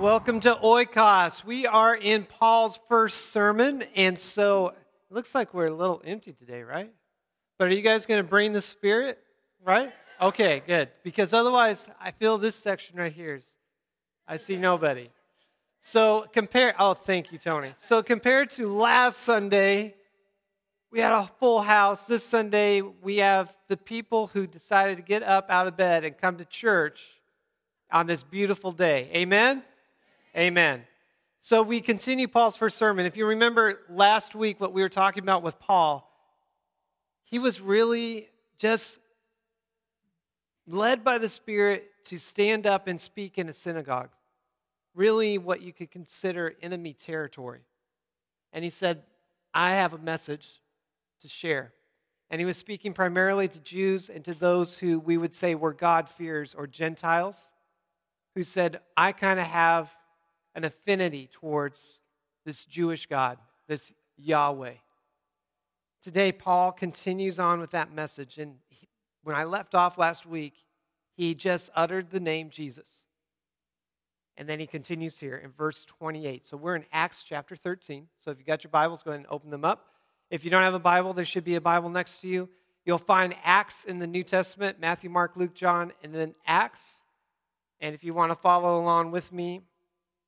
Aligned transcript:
Welcome 0.00 0.40
to 0.40 0.56
Oikos. 0.56 1.44
We 1.44 1.66
are 1.66 1.94
in 1.94 2.24
Paul's 2.24 2.80
first 2.88 3.30
sermon, 3.30 3.84
and 3.94 4.18
so 4.18 4.68
it 4.68 4.76
looks 5.14 5.36
like 5.36 5.54
we're 5.54 5.66
a 5.66 5.72
little 5.74 6.02
empty 6.04 6.32
today, 6.32 6.62
right? 6.62 6.92
But 7.58 7.68
are 7.68 7.70
you 7.70 7.80
guys 7.80 8.04
going 8.04 8.22
to 8.22 8.28
bring 8.28 8.52
the 8.52 8.60
Spirit, 8.60 9.18
right? 9.64 9.92
Okay, 10.20 10.62
good. 10.66 10.90
Because 11.04 11.32
otherwise, 11.32 11.88
I 12.00 12.10
feel 12.10 12.38
this 12.38 12.56
section 12.56 12.98
right 12.98 13.12
here 13.12 13.36
is, 13.36 13.56
I 14.26 14.36
see 14.36 14.56
nobody. 14.56 15.10
So 15.80 16.26
compare, 16.32 16.74
oh, 16.78 16.94
thank 16.94 17.30
you, 17.30 17.38
Tony. 17.38 17.72
So 17.76 18.02
compared 18.02 18.50
to 18.50 18.66
last 18.66 19.18
Sunday, 19.18 19.94
we 20.90 20.98
had 20.98 21.12
a 21.12 21.30
full 21.38 21.62
house. 21.62 22.08
This 22.08 22.24
Sunday, 22.24 22.82
we 22.82 23.18
have 23.18 23.56
the 23.68 23.76
people 23.76 24.26
who 24.26 24.46
decided 24.48 24.96
to 24.96 25.02
get 25.04 25.22
up 25.22 25.50
out 25.50 25.68
of 25.68 25.76
bed 25.76 26.04
and 26.04 26.18
come 26.18 26.36
to 26.38 26.44
church 26.44 27.12
on 27.92 28.06
this 28.08 28.24
beautiful 28.24 28.72
day. 28.72 29.08
Amen? 29.14 29.62
Amen. 30.36 30.84
So 31.38 31.62
we 31.62 31.80
continue 31.80 32.26
Paul's 32.26 32.56
first 32.56 32.76
sermon. 32.76 33.06
If 33.06 33.16
you 33.16 33.24
remember 33.24 33.80
last 33.88 34.34
week 34.34 34.60
what 34.60 34.72
we 34.72 34.82
were 34.82 34.88
talking 34.88 35.22
about 35.22 35.44
with 35.44 35.60
Paul, 35.60 36.10
he 37.22 37.38
was 37.38 37.60
really 37.60 38.30
just 38.58 38.98
led 40.66 41.04
by 41.04 41.18
the 41.18 41.28
Spirit 41.28 41.88
to 42.06 42.18
stand 42.18 42.66
up 42.66 42.88
and 42.88 43.00
speak 43.00 43.38
in 43.38 43.48
a 43.48 43.52
synagogue. 43.52 44.10
Really, 44.94 45.38
what 45.38 45.62
you 45.62 45.72
could 45.72 45.92
consider 45.92 46.54
enemy 46.60 46.94
territory. 46.94 47.60
And 48.52 48.64
he 48.64 48.70
said, 48.70 49.02
I 49.52 49.70
have 49.70 49.92
a 49.92 49.98
message 49.98 50.60
to 51.20 51.28
share. 51.28 51.72
And 52.28 52.40
he 52.40 52.44
was 52.44 52.56
speaking 52.56 52.92
primarily 52.92 53.46
to 53.46 53.58
Jews 53.60 54.08
and 54.08 54.24
to 54.24 54.34
those 54.34 54.78
who 54.78 54.98
we 54.98 55.16
would 55.16 55.34
say 55.34 55.54
were 55.54 55.72
God-fearers 55.72 56.54
or 56.54 56.66
Gentiles, 56.66 57.52
who 58.34 58.42
said, 58.42 58.80
I 58.96 59.12
kind 59.12 59.38
of 59.38 59.46
have 59.46 59.96
an 60.54 60.64
affinity 60.64 61.28
towards 61.32 61.98
this 62.44 62.64
Jewish 62.64 63.06
God, 63.06 63.38
this 63.66 63.92
Yahweh. 64.16 64.74
Today, 66.02 66.32
Paul 66.32 66.72
continues 66.72 67.38
on 67.38 67.60
with 67.60 67.70
that 67.70 67.92
message. 67.92 68.38
And 68.38 68.56
he, 68.68 68.88
when 69.22 69.34
I 69.34 69.44
left 69.44 69.74
off 69.74 69.98
last 69.98 70.26
week, 70.26 70.64
he 71.16 71.34
just 71.34 71.70
uttered 71.74 72.10
the 72.10 72.20
name 72.20 72.50
Jesus. 72.50 73.06
And 74.36 74.48
then 74.48 74.58
he 74.58 74.66
continues 74.66 75.18
here 75.18 75.36
in 75.36 75.52
verse 75.52 75.84
28. 75.84 76.46
So 76.46 76.56
we're 76.56 76.76
in 76.76 76.84
Acts 76.92 77.24
chapter 77.26 77.54
13. 77.56 78.08
So 78.18 78.30
if 78.30 78.38
you 78.38 78.44
got 78.44 78.64
your 78.64 78.70
Bibles, 78.70 79.02
go 79.02 79.12
ahead 79.12 79.20
and 79.20 79.28
open 79.30 79.50
them 79.50 79.64
up. 79.64 79.86
If 80.30 80.44
you 80.44 80.50
don't 80.50 80.62
have 80.62 80.74
a 80.74 80.80
Bible, 80.80 81.12
there 81.12 81.24
should 81.24 81.44
be 81.44 81.54
a 81.54 81.60
Bible 81.60 81.88
next 81.88 82.18
to 82.18 82.28
you. 82.28 82.48
You'll 82.84 82.98
find 82.98 83.34
Acts 83.44 83.84
in 83.84 83.98
the 83.98 84.06
New 84.06 84.24
Testament 84.24 84.80
Matthew, 84.80 85.08
Mark, 85.08 85.36
Luke, 85.36 85.54
John, 85.54 85.92
and 86.02 86.14
then 86.14 86.34
Acts. 86.46 87.04
And 87.80 87.94
if 87.94 88.04
you 88.04 88.12
want 88.12 88.32
to 88.32 88.36
follow 88.36 88.80
along 88.80 89.10
with 89.10 89.32
me, 89.32 89.62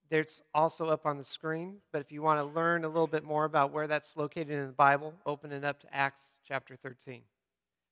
there's 0.08 0.42
also 0.54 0.86
up 0.86 1.06
on 1.06 1.18
the 1.18 1.24
screen. 1.24 1.78
But 1.92 2.00
if 2.00 2.12
you 2.12 2.22
want 2.22 2.40
to 2.40 2.44
learn 2.44 2.84
a 2.84 2.88
little 2.88 3.06
bit 3.06 3.24
more 3.24 3.44
about 3.44 3.72
where 3.72 3.86
that's 3.86 4.16
located 4.16 4.50
in 4.50 4.66
the 4.66 4.72
Bible, 4.72 5.14
open 5.24 5.52
it 5.52 5.64
up 5.64 5.80
to 5.80 5.94
Acts 5.94 6.40
chapter 6.46 6.76
13. 6.76 7.22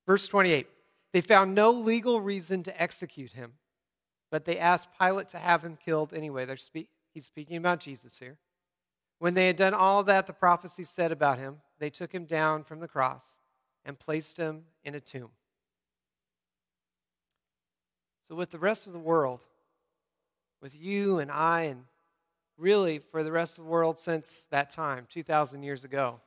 Verse 0.06 0.28
28 0.28 0.66
They 1.12 1.20
found 1.20 1.54
no 1.54 1.70
legal 1.70 2.20
reason 2.20 2.62
to 2.64 2.82
execute 2.82 3.32
him, 3.32 3.54
but 4.30 4.44
they 4.44 4.58
asked 4.58 4.88
Pilate 4.98 5.28
to 5.30 5.38
have 5.38 5.62
him 5.62 5.76
killed 5.82 6.12
anyway. 6.12 6.44
They're 6.44 6.56
spe- 6.56 6.88
he's 7.12 7.24
speaking 7.24 7.56
about 7.56 7.80
Jesus 7.80 8.18
here. 8.18 8.38
When 9.18 9.34
they 9.34 9.46
had 9.46 9.56
done 9.56 9.74
all 9.74 10.02
that 10.04 10.26
the 10.26 10.32
prophecy 10.32 10.82
said 10.82 11.12
about 11.12 11.38
him, 11.38 11.60
they 11.78 11.90
took 11.90 12.12
him 12.12 12.24
down 12.24 12.64
from 12.64 12.80
the 12.80 12.88
cross 12.88 13.38
and 13.84 13.98
placed 13.98 14.36
him 14.36 14.64
in 14.82 14.94
a 14.94 15.00
tomb. 15.00 15.30
So, 18.26 18.34
with 18.34 18.50
the 18.50 18.58
rest 18.58 18.86
of 18.86 18.92
the 18.92 18.98
world, 18.98 19.44
with 20.62 20.74
you 20.74 21.18
and 21.18 21.30
I, 21.30 21.62
and 21.62 21.84
really 22.56 22.98
for 22.98 23.22
the 23.22 23.32
rest 23.32 23.58
of 23.58 23.64
the 23.64 23.70
world 23.70 23.98
since 23.98 24.46
that 24.50 24.70
time, 24.70 25.06
2,000 25.10 25.62
years 25.62 25.84
ago, 25.84 26.20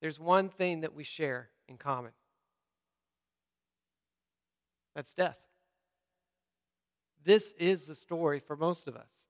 there's 0.00 0.18
one 0.20 0.48
thing 0.48 0.80
that 0.80 0.94
we 0.94 1.04
share 1.04 1.50
in 1.68 1.76
common 1.76 2.12
that's 4.94 5.14
death. 5.14 5.38
This 7.24 7.52
is 7.52 7.86
the 7.86 7.94
story 7.94 8.38
for 8.38 8.56
most 8.56 8.86
of 8.86 8.96
us. 8.96 9.24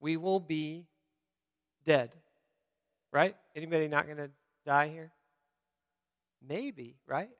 We 0.00 0.16
will 0.16 0.40
be 0.40 0.86
dead, 1.84 2.12
right? 3.12 3.34
Anybody 3.56 3.88
not 3.88 4.06
going 4.06 4.18
to 4.18 4.30
die 4.64 4.88
here? 4.88 5.12
Maybe, 6.46 6.96
right? 7.06 7.30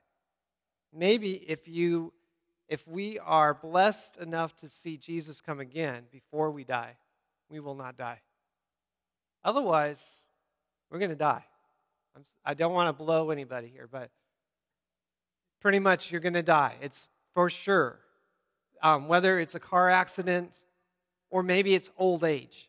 Maybe 0.92 1.34
if 1.34 1.68
you 1.68 2.12
if 2.74 2.88
we 2.88 3.20
are 3.20 3.54
blessed 3.54 4.16
enough 4.16 4.56
to 4.56 4.68
see 4.68 4.96
Jesus 4.96 5.40
come 5.40 5.60
again 5.60 6.06
before 6.10 6.50
we 6.50 6.64
die, 6.64 6.96
we 7.48 7.60
will 7.60 7.76
not 7.76 7.96
die. 7.96 8.20
Otherwise, 9.44 10.26
we're 10.90 10.98
going 10.98 11.12
to 11.12 11.16
die. 11.16 11.44
I'm, 12.16 12.24
I 12.44 12.54
do 12.54 12.64
not 12.64 12.72
want 12.72 12.88
to 12.88 13.04
blow 13.04 13.30
anybody 13.30 13.68
here, 13.68 13.88
but 13.88 14.10
pretty 15.60 15.78
much 15.78 16.10
you're 16.10 16.20
going 16.20 16.34
to 16.34 16.42
die. 16.42 16.74
It's 16.82 17.08
for 17.32 17.48
sure. 17.48 18.00
Um, 18.82 19.06
whether 19.06 19.38
it's 19.38 19.54
a 19.54 19.60
car 19.60 19.88
accident 19.88 20.64
or 21.30 21.44
maybe 21.44 21.76
it's 21.76 21.90
old 21.96 22.24
age. 22.24 22.68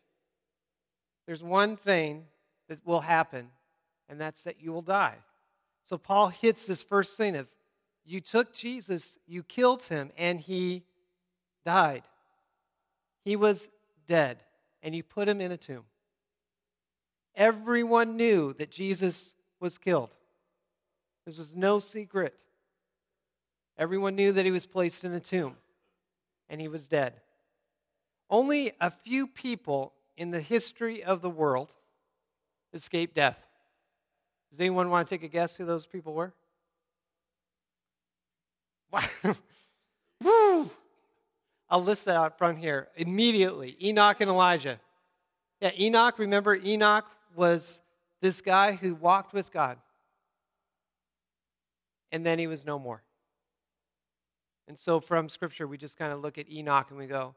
There's 1.26 1.42
one 1.42 1.76
thing 1.76 2.26
that 2.68 2.78
will 2.86 3.00
happen, 3.00 3.50
and 4.08 4.20
that's 4.20 4.44
that 4.44 4.60
you 4.60 4.72
will 4.72 4.82
die. 4.82 5.16
So 5.82 5.98
Paul 5.98 6.28
hits 6.28 6.68
this 6.68 6.84
first 6.84 7.16
thing 7.16 7.34
of 7.34 7.48
you 8.06 8.20
took 8.20 8.52
Jesus, 8.52 9.18
you 9.26 9.42
killed 9.42 9.84
him, 9.84 10.10
and 10.16 10.40
he 10.40 10.84
died. 11.64 12.04
He 13.24 13.36
was 13.36 13.68
dead, 14.06 14.38
and 14.82 14.94
you 14.94 15.02
put 15.02 15.28
him 15.28 15.40
in 15.40 15.52
a 15.52 15.56
tomb. 15.56 15.84
Everyone 17.34 18.16
knew 18.16 18.54
that 18.54 18.70
Jesus 18.70 19.34
was 19.60 19.76
killed. 19.76 20.16
This 21.26 21.38
was 21.38 21.54
no 21.54 21.80
secret. 21.80 22.34
Everyone 23.76 24.14
knew 24.14 24.32
that 24.32 24.44
he 24.44 24.50
was 24.50 24.64
placed 24.64 25.04
in 25.04 25.12
a 25.12 25.20
tomb 25.20 25.56
and 26.48 26.60
he 26.60 26.68
was 26.68 26.88
dead. 26.88 27.14
Only 28.30 28.72
a 28.80 28.90
few 28.90 29.26
people 29.26 29.92
in 30.16 30.30
the 30.30 30.40
history 30.40 31.04
of 31.04 31.20
the 31.20 31.28
world 31.28 31.74
escaped 32.72 33.14
death. 33.14 33.46
Does 34.50 34.60
anyone 34.60 34.88
want 34.88 35.06
to 35.06 35.14
take 35.14 35.24
a 35.24 35.28
guess 35.28 35.56
who 35.56 35.66
those 35.66 35.84
people 35.84 36.14
were? 36.14 36.32
Woo! 40.22 40.70
Alyssa 41.70 42.12
out 42.12 42.38
front 42.38 42.58
here 42.58 42.88
immediately. 42.96 43.76
Enoch 43.82 44.20
and 44.20 44.30
Elijah. 44.30 44.78
Yeah, 45.60 45.72
Enoch, 45.78 46.18
remember, 46.18 46.54
Enoch 46.54 47.06
was 47.34 47.80
this 48.20 48.40
guy 48.40 48.72
who 48.72 48.94
walked 48.94 49.32
with 49.32 49.52
God. 49.52 49.78
And 52.12 52.24
then 52.24 52.38
he 52.38 52.46
was 52.46 52.64
no 52.64 52.78
more. 52.78 53.02
And 54.68 54.78
so 54.78 55.00
from 55.00 55.28
Scripture, 55.28 55.66
we 55.66 55.76
just 55.76 55.98
kind 55.98 56.12
of 56.12 56.20
look 56.20 56.38
at 56.38 56.50
Enoch 56.50 56.86
and 56.90 56.98
we 56.98 57.06
go, 57.06 57.34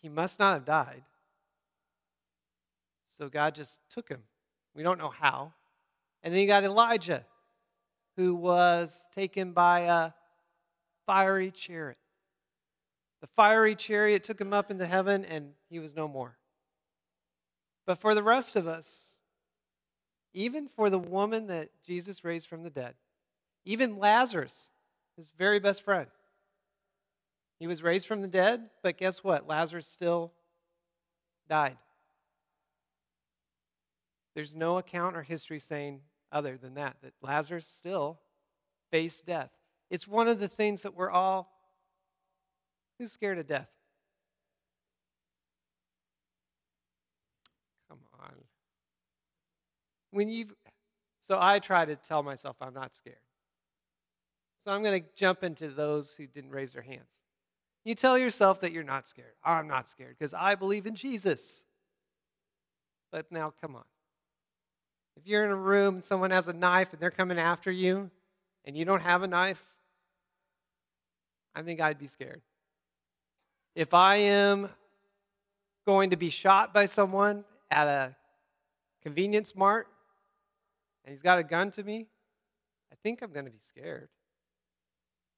he 0.00 0.08
must 0.08 0.38
not 0.38 0.54
have 0.54 0.64
died. 0.64 1.02
So 3.08 3.28
God 3.28 3.54
just 3.54 3.80
took 3.90 4.08
him. 4.08 4.22
We 4.74 4.82
don't 4.82 4.98
know 4.98 5.08
how. 5.08 5.52
And 6.22 6.32
then 6.32 6.40
you 6.40 6.46
got 6.46 6.64
Elijah 6.64 7.24
who 8.16 8.34
was 8.34 9.08
taken 9.14 9.52
by 9.52 9.80
a 9.80 10.12
fiery 11.06 11.50
chariot. 11.50 11.98
The 13.20 13.26
fiery 13.28 13.74
chariot 13.74 14.24
took 14.24 14.40
him 14.40 14.52
up 14.52 14.70
into 14.70 14.86
heaven, 14.86 15.24
and 15.24 15.52
he 15.68 15.78
was 15.78 15.94
no 15.94 16.08
more. 16.08 16.36
But 17.86 17.98
for 17.98 18.14
the 18.14 18.22
rest 18.22 18.56
of 18.56 18.66
us, 18.66 19.18
even 20.34 20.68
for 20.68 20.90
the 20.90 20.98
woman 20.98 21.46
that 21.46 21.70
Jesus 21.84 22.24
raised 22.24 22.48
from 22.48 22.62
the 22.62 22.70
dead, 22.70 22.94
even 23.64 23.98
Lazarus, 23.98 24.70
his 25.16 25.30
very 25.30 25.58
best 25.58 25.82
friend, 25.82 26.08
he 27.58 27.66
was 27.66 27.82
raised 27.82 28.06
from 28.06 28.20
the 28.20 28.28
dead, 28.28 28.68
but 28.82 28.98
guess 28.98 29.24
what? 29.24 29.48
Lazarus 29.48 29.86
still 29.86 30.32
died. 31.48 31.78
There's 34.34 34.54
no 34.54 34.76
account 34.76 35.16
or 35.16 35.22
history 35.22 35.58
saying 35.58 36.02
other 36.36 36.58
than 36.58 36.74
that, 36.74 36.96
that 37.02 37.14
Lazarus 37.22 37.66
still 37.66 38.20
faced 38.92 39.24
death. 39.24 39.50
It's 39.90 40.06
one 40.06 40.28
of 40.28 40.38
the 40.38 40.48
things 40.48 40.82
that 40.82 40.94
we're 40.94 41.10
all, 41.10 41.50
who's 42.98 43.10
scared 43.10 43.38
of 43.38 43.46
death? 43.46 43.70
Come 47.88 48.00
on. 48.20 48.34
When 50.10 50.28
you 50.28 50.48
so 51.22 51.38
I 51.40 51.58
try 51.58 51.86
to 51.86 51.96
tell 51.96 52.22
myself 52.22 52.56
I'm 52.60 52.74
not 52.74 52.94
scared. 52.94 53.16
So 54.64 54.72
I'm 54.72 54.82
going 54.82 55.00
to 55.00 55.08
jump 55.16 55.42
into 55.42 55.68
those 55.68 56.12
who 56.12 56.26
didn't 56.26 56.50
raise 56.50 56.72
their 56.72 56.82
hands. 56.82 57.22
You 57.84 57.94
tell 57.94 58.18
yourself 58.18 58.60
that 58.60 58.72
you're 58.72 58.84
not 58.84 59.08
scared. 59.08 59.32
I'm 59.44 59.66
not 59.66 59.88
scared 59.88 60.16
because 60.18 60.34
I 60.34 60.54
believe 60.54 60.86
in 60.86 60.94
Jesus. 60.94 61.64
But 63.10 63.32
now, 63.32 63.52
come 63.60 63.76
on. 63.76 63.84
If 65.16 65.26
you're 65.26 65.44
in 65.44 65.50
a 65.50 65.56
room 65.56 65.96
and 65.96 66.04
someone 66.04 66.30
has 66.30 66.48
a 66.48 66.52
knife 66.52 66.92
and 66.92 67.00
they're 67.00 67.10
coming 67.10 67.38
after 67.38 67.70
you 67.70 68.10
and 68.64 68.76
you 68.76 68.84
don't 68.84 69.00
have 69.00 69.22
a 69.22 69.26
knife, 69.26 69.62
I 71.54 71.62
think 71.62 71.80
I'd 71.80 71.98
be 71.98 72.06
scared. 72.06 72.42
If 73.74 73.94
I 73.94 74.16
am 74.16 74.68
going 75.86 76.10
to 76.10 76.16
be 76.16 76.28
shot 76.28 76.74
by 76.74 76.86
someone 76.86 77.44
at 77.70 77.88
a 77.88 78.16
convenience 79.02 79.56
mart 79.56 79.88
and 81.04 81.12
he's 81.12 81.22
got 81.22 81.38
a 81.38 81.42
gun 81.42 81.70
to 81.72 81.82
me, 81.82 82.06
I 82.92 82.94
think 83.02 83.22
I'm 83.22 83.32
going 83.32 83.46
to 83.46 83.50
be 83.50 83.60
scared. 83.60 84.08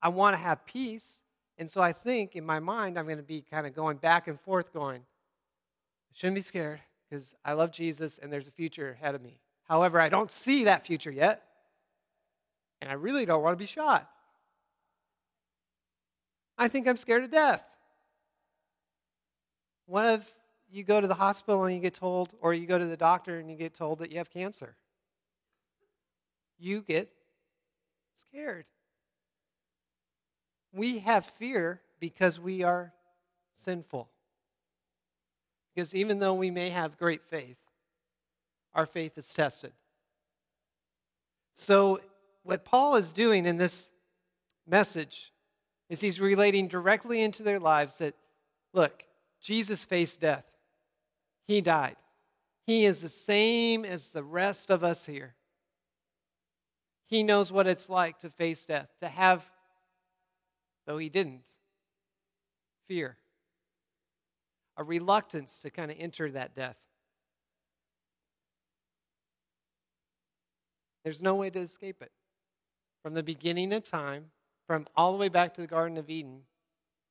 I 0.02 0.08
want 0.08 0.34
to 0.34 0.42
have 0.42 0.66
peace. 0.66 1.22
And 1.56 1.70
so 1.70 1.80
I 1.80 1.92
think 1.92 2.34
in 2.34 2.44
my 2.44 2.60
mind, 2.60 2.98
I'm 2.98 3.04
going 3.04 3.18
to 3.18 3.22
be 3.22 3.42
kind 3.42 3.66
of 3.66 3.74
going 3.74 3.96
back 3.96 4.28
and 4.28 4.40
forth, 4.40 4.72
going, 4.72 5.00
I 5.00 6.14
shouldn't 6.14 6.36
be 6.36 6.42
scared 6.42 6.80
because 7.08 7.34
I 7.44 7.52
love 7.52 7.70
Jesus 7.70 8.18
and 8.18 8.32
there's 8.32 8.48
a 8.48 8.52
future 8.52 8.90
ahead 8.90 9.14
of 9.14 9.22
me. 9.22 9.40
However, 9.68 10.00
I 10.00 10.08
don't 10.08 10.30
see 10.30 10.64
that 10.64 10.86
future 10.86 11.10
yet. 11.10 11.42
And 12.80 12.90
I 12.90 12.94
really 12.94 13.26
don't 13.26 13.42
want 13.42 13.58
to 13.58 13.62
be 13.62 13.66
shot. 13.66 14.08
I 16.56 16.68
think 16.68 16.88
I'm 16.88 16.96
scared 16.96 17.22
to 17.22 17.28
death. 17.28 17.64
What 19.86 20.06
if 20.06 20.34
you 20.70 20.84
go 20.84 21.00
to 21.00 21.06
the 21.06 21.14
hospital 21.14 21.64
and 21.64 21.74
you 21.74 21.80
get 21.80 21.94
told, 21.94 22.34
or 22.40 22.52
you 22.52 22.66
go 22.66 22.78
to 22.78 22.84
the 22.84 22.96
doctor 22.96 23.38
and 23.38 23.50
you 23.50 23.56
get 23.56 23.74
told 23.74 24.00
that 24.00 24.10
you 24.10 24.18
have 24.18 24.30
cancer? 24.30 24.76
You 26.58 26.82
get 26.82 27.10
scared. 28.14 28.66
We 30.72 30.98
have 31.00 31.26
fear 31.26 31.80
because 32.00 32.38
we 32.38 32.62
are 32.62 32.92
sinful. 33.54 34.08
Because 35.74 35.94
even 35.94 36.18
though 36.18 36.34
we 36.34 36.50
may 36.50 36.70
have 36.70 36.98
great 36.98 37.24
faith, 37.24 37.56
our 38.78 38.86
faith 38.86 39.18
is 39.18 39.34
tested. 39.34 39.72
So, 41.52 42.00
what 42.44 42.64
Paul 42.64 42.94
is 42.94 43.10
doing 43.10 43.44
in 43.44 43.56
this 43.56 43.90
message 44.68 45.32
is 45.90 46.00
he's 46.00 46.20
relating 46.20 46.68
directly 46.68 47.20
into 47.20 47.42
their 47.42 47.58
lives 47.58 47.98
that, 47.98 48.14
look, 48.72 49.02
Jesus 49.40 49.84
faced 49.84 50.20
death, 50.20 50.44
he 51.48 51.60
died. 51.60 51.96
He 52.68 52.84
is 52.84 53.02
the 53.02 53.08
same 53.08 53.84
as 53.84 54.12
the 54.12 54.22
rest 54.22 54.70
of 54.70 54.84
us 54.84 55.06
here. 55.06 55.34
He 57.08 57.24
knows 57.24 57.50
what 57.50 57.66
it's 57.66 57.90
like 57.90 58.20
to 58.20 58.30
face 58.30 58.64
death, 58.64 58.90
to 59.00 59.08
have, 59.08 59.50
though 60.86 60.98
he 60.98 61.08
didn't, 61.08 61.48
fear, 62.86 63.16
a 64.76 64.84
reluctance 64.84 65.58
to 65.58 65.70
kind 65.70 65.90
of 65.90 65.96
enter 65.98 66.30
that 66.30 66.54
death. 66.54 66.76
There's 71.08 71.22
no 71.22 71.36
way 71.36 71.48
to 71.48 71.58
escape 71.60 72.02
it. 72.02 72.12
From 73.02 73.14
the 73.14 73.22
beginning 73.22 73.72
of 73.72 73.82
time, 73.82 74.26
from 74.66 74.86
all 74.94 75.12
the 75.12 75.16
way 75.16 75.30
back 75.30 75.54
to 75.54 75.62
the 75.62 75.66
Garden 75.66 75.96
of 75.96 76.10
Eden, 76.10 76.42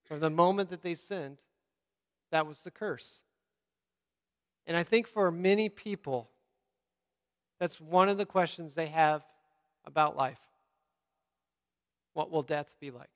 from 0.03 0.19
the 0.19 0.29
moment 0.29 0.69
that 0.69 0.83
they 0.83 0.93
sinned, 0.93 1.39
that 2.29 2.45
was 2.45 2.63
the 2.63 2.69
curse. 2.69 3.23
And 4.67 4.77
I 4.77 4.83
think 4.83 5.07
for 5.07 5.31
many 5.31 5.67
people, 5.67 6.29
that's 7.59 7.81
one 7.81 8.07
of 8.07 8.19
the 8.19 8.25
questions 8.27 8.75
they 8.75 8.85
have 8.85 9.25
about 9.83 10.15
life. 10.15 10.45
What 12.13 12.29
will 12.29 12.43
death 12.43 12.75
be 12.79 12.91
like? 12.91 13.09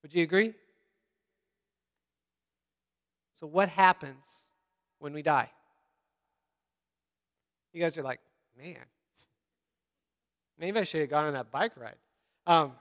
Would 0.00 0.14
you 0.14 0.22
agree? 0.22 0.54
So, 3.38 3.46
what 3.46 3.68
happens 3.68 4.46
when 4.98 5.12
we 5.12 5.20
die? 5.20 5.50
You 7.76 7.82
guys 7.82 7.98
are 7.98 8.02
like, 8.02 8.20
man, 8.56 8.78
maybe 10.58 10.80
I 10.80 10.84
should 10.84 11.02
have 11.02 11.10
gone 11.10 11.26
on 11.26 11.34
that 11.34 11.50
bike 11.50 11.72
ride. 11.76 11.96
Um, 12.46 12.72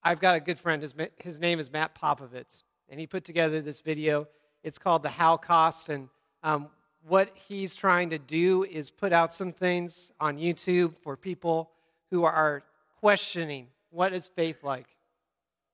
I've 0.00 0.20
got 0.20 0.36
a 0.36 0.40
good 0.40 0.56
friend, 0.56 0.82
his, 0.82 0.94
his 1.18 1.40
name 1.40 1.58
is 1.58 1.68
Matt 1.72 2.00
Popovitz, 2.00 2.62
and 2.88 3.00
he 3.00 3.08
put 3.08 3.24
together 3.24 3.60
this 3.60 3.80
video. 3.80 4.28
It's 4.62 4.78
called 4.78 5.02
The 5.02 5.08
How 5.08 5.36
Cost, 5.36 5.88
and 5.88 6.08
um, 6.44 6.68
what 7.08 7.36
he's 7.48 7.74
trying 7.74 8.10
to 8.10 8.20
do 8.20 8.62
is 8.62 8.88
put 8.88 9.12
out 9.12 9.34
some 9.34 9.52
things 9.52 10.12
on 10.20 10.38
YouTube 10.38 10.94
for 11.02 11.16
people 11.16 11.72
who 12.12 12.22
are 12.22 12.62
questioning 13.00 13.66
what 13.90 14.12
is 14.12 14.28
faith 14.28 14.62
like? 14.62 14.86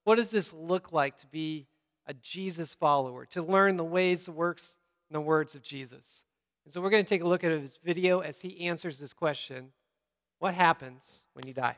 What 0.04 0.14
does 0.14 0.30
this 0.30 0.54
look 0.54 0.92
like 0.92 1.18
to 1.18 1.26
be 1.26 1.66
a 2.06 2.14
Jesus 2.14 2.72
follower, 2.72 3.26
to 3.26 3.42
learn 3.42 3.76
the 3.76 3.84
ways, 3.84 4.24
the 4.24 4.32
works, 4.32 4.78
and 5.08 5.16
the 5.16 5.20
words 5.20 5.54
of 5.54 5.62
Jesus? 5.62 6.22
And 6.64 6.72
so 6.72 6.80
we're 6.80 6.90
going 6.90 7.04
to 7.04 7.08
take 7.08 7.22
a 7.22 7.28
look 7.28 7.44
at 7.44 7.52
his 7.52 7.78
video 7.82 8.20
as 8.20 8.40
he 8.40 8.66
answers 8.66 8.98
this 8.98 9.12
question 9.12 9.72
What 10.38 10.54
happens 10.54 11.24
when 11.32 11.46
you 11.46 11.54
die? 11.54 11.76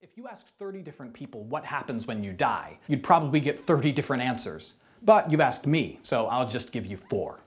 If 0.00 0.16
you 0.16 0.26
asked 0.26 0.48
30 0.58 0.82
different 0.82 1.12
people 1.12 1.44
what 1.44 1.64
happens 1.64 2.06
when 2.06 2.24
you 2.24 2.32
die, 2.32 2.78
you'd 2.88 3.04
probably 3.04 3.38
get 3.38 3.58
30 3.58 3.92
different 3.92 4.22
answers. 4.22 4.74
But 5.00 5.30
you've 5.30 5.40
asked 5.40 5.66
me, 5.66 6.00
so 6.02 6.26
I'll 6.26 6.48
just 6.48 6.72
give 6.72 6.86
you 6.86 6.96
four. 6.96 7.40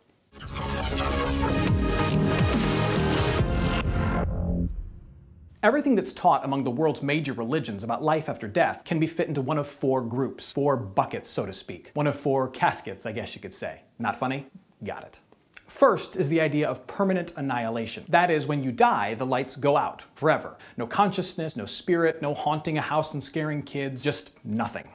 Everything 5.65 5.95
that's 5.95 6.13
taught 6.13 6.45
among 6.45 6.63
the 6.63 6.69
world's 6.69 7.01
major 7.01 7.33
religions 7.33 7.83
about 7.83 8.03
life 8.03 8.29
after 8.29 8.47
death 8.47 8.83
can 8.85 8.99
be 8.99 9.07
fit 9.07 9.27
into 9.27 9.41
one 9.41 9.57
of 9.57 9.65
four 9.65 9.99
groups, 9.99 10.53
four 10.53 10.77
buckets, 10.77 11.27
so 11.27 11.43
to 11.43 11.51
speak. 11.51 11.89
One 11.95 12.05
of 12.05 12.15
four 12.15 12.47
caskets, 12.49 13.07
I 13.07 13.13
guess 13.13 13.33
you 13.33 13.41
could 13.41 13.51
say. 13.51 13.81
Not 13.97 14.15
funny? 14.15 14.45
Got 14.83 15.05
it. 15.05 15.19
First 15.65 16.17
is 16.17 16.29
the 16.29 16.39
idea 16.39 16.69
of 16.69 16.85
permanent 16.85 17.33
annihilation. 17.35 18.05
That 18.09 18.29
is, 18.29 18.45
when 18.45 18.61
you 18.61 18.71
die, 18.71 19.15
the 19.15 19.25
lights 19.25 19.55
go 19.55 19.75
out 19.75 20.03
forever. 20.13 20.59
No 20.77 20.85
consciousness, 20.85 21.55
no 21.55 21.65
spirit, 21.65 22.21
no 22.21 22.35
haunting 22.35 22.77
a 22.77 22.81
house 22.81 23.15
and 23.15 23.23
scaring 23.23 23.63
kids, 23.63 24.03
just 24.03 24.33
nothing. 24.45 24.87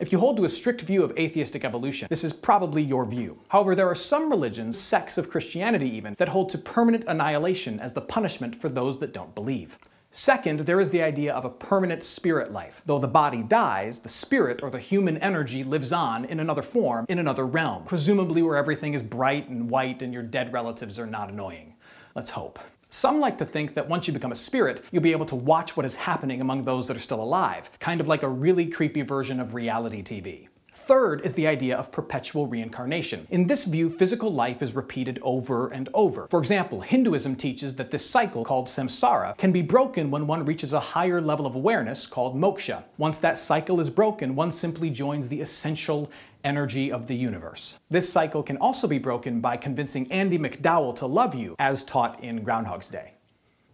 If 0.00 0.12
you 0.12 0.20
hold 0.20 0.36
to 0.36 0.44
a 0.44 0.48
strict 0.48 0.82
view 0.82 1.02
of 1.02 1.16
atheistic 1.18 1.64
evolution, 1.64 2.06
this 2.08 2.22
is 2.22 2.32
probably 2.32 2.82
your 2.82 3.04
view. 3.04 3.40
However, 3.48 3.74
there 3.74 3.88
are 3.88 3.96
some 3.96 4.30
religions, 4.30 4.78
sects 4.78 5.18
of 5.18 5.28
Christianity 5.28 5.90
even, 5.96 6.14
that 6.18 6.28
hold 6.28 6.50
to 6.50 6.58
permanent 6.58 7.02
annihilation 7.08 7.80
as 7.80 7.94
the 7.94 8.00
punishment 8.00 8.54
for 8.54 8.68
those 8.68 9.00
that 9.00 9.12
don't 9.12 9.34
believe. 9.34 9.76
Second, 10.12 10.60
there 10.60 10.80
is 10.80 10.90
the 10.90 11.02
idea 11.02 11.34
of 11.34 11.44
a 11.44 11.50
permanent 11.50 12.04
spirit 12.04 12.52
life. 12.52 12.80
Though 12.86 13.00
the 13.00 13.08
body 13.08 13.42
dies, 13.42 13.98
the 13.98 14.08
spirit 14.08 14.62
or 14.62 14.70
the 14.70 14.78
human 14.78 15.18
energy 15.18 15.64
lives 15.64 15.92
on 15.92 16.24
in 16.24 16.38
another 16.38 16.62
form, 16.62 17.04
in 17.08 17.18
another 17.18 17.44
realm, 17.44 17.82
presumably 17.84 18.40
where 18.40 18.56
everything 18.56 18.94
is 18.94 19.02
bright 19.02 19.48
and 19.48 19.68
white 19.68 20.00
and 20.00 20.14
your 20.14 20.22
dead 20.22 20.52
relatives 20.52 21.00
are 21.00 21.06
not 21.06 21.28
annoying. 21.28 21.74
Let's 22.14 22.30
hope. 22.30 22.60
Some 22.90 23.20
like 23.20 23.36
to 23.38 23.44
think 23.44 23.74
that 23.74 23.86
once 23.86 24.06
you 24.06 24.14
become 24.14 24.32
a 24.32 24.36
spirit, 24.36 24.82
you'll 24.90 25.02
be 25.02 25.12
able 25.12 25.26
to 25.26 25.36
watch 25.36 25.76
what 25.76 25.84
is 25.84 25.94
happening 25.94 26.40
among 26.40 26.64
those 26.64 26.88
that 26.88 26.96
are 26.96 27.00
still 27.00 27.22
alive, 27.22 27.70
kind 27.80 28.00
of 28.00 28.08
like 28.08 28.22
a 28.22 28.28
really 28.28 28.66
creepy 28.66 29.02
version 29.02 29.40
of 29.40 29.52
reality 29.52 30.02
TV. 30.02 30.48
Third 30.72 31.22
is 31.22 31.34
the 31.34 31.46
idea 31.46 31.76
of 31.76 31.90
perpetual 31.90 32.46
reincarnation. 32.46 33.26
In 33.30 33.46
this 33.46 33.64
view, 33.64 33.90
physical 33.90 34.32
life 34.32 34.62
is 34.62 34.76
repeated 34.76 35.18
over 35.22 35.68
and 35.68 35.88
over. 35.92 36.28
For 36.30 36.38
example, 36.38 36.80
Hinduism 36.80 37.34
teaches 37.36 37.74
that 37.74 37.90
this 37.90 38.08
cycle, 38.08 38.44
called 38.44 38.68
samsara, 38.68 39.36
can 39.36 39.50
be 39.50 39.60
broken 39.60 40.10
when 40.10 40.26
one 40.26 40.44
reaches 40.44 40.72
a 40.72 40.80
higher 40.80 41.20
level 41.20 41.46
of 41.46 41.56
awareness 41.56 42.06
called 42.06 42.36
moksha. 42.36 42.84
Once 42.96 43.18
that 43.18 43.38
cycle 43.38 43.80
is 43.80 43.90
broken, 43.90 44.36
one 44.36 44.52
simply 44.52 44.88
joins 44.88 45.28
the 45.28 45.40
essential 45.40 46.10
energy 46.42 46.90
of 46.90 47.06
the 47.06 47.16
universe. 47.16 47.78
This 47.90 48.10
cycle 48.12 48.42
can 48.42 48.56
also 48.56 48.86
be 48.86 48.98
broken 48.98 49.40
by 49.40 49.56
convincing 49.56 50.10
Andie 50.10 50.38
MacDowell 50.38 50.96
to 50.96 51.06
love 51.06 51.34
you, 51.34 51.54
as 51.58 51.84
taught 51.84 52.22
in 52.22 52.42
Groundhog's 52.42 52.88
Day. 52.88 53.17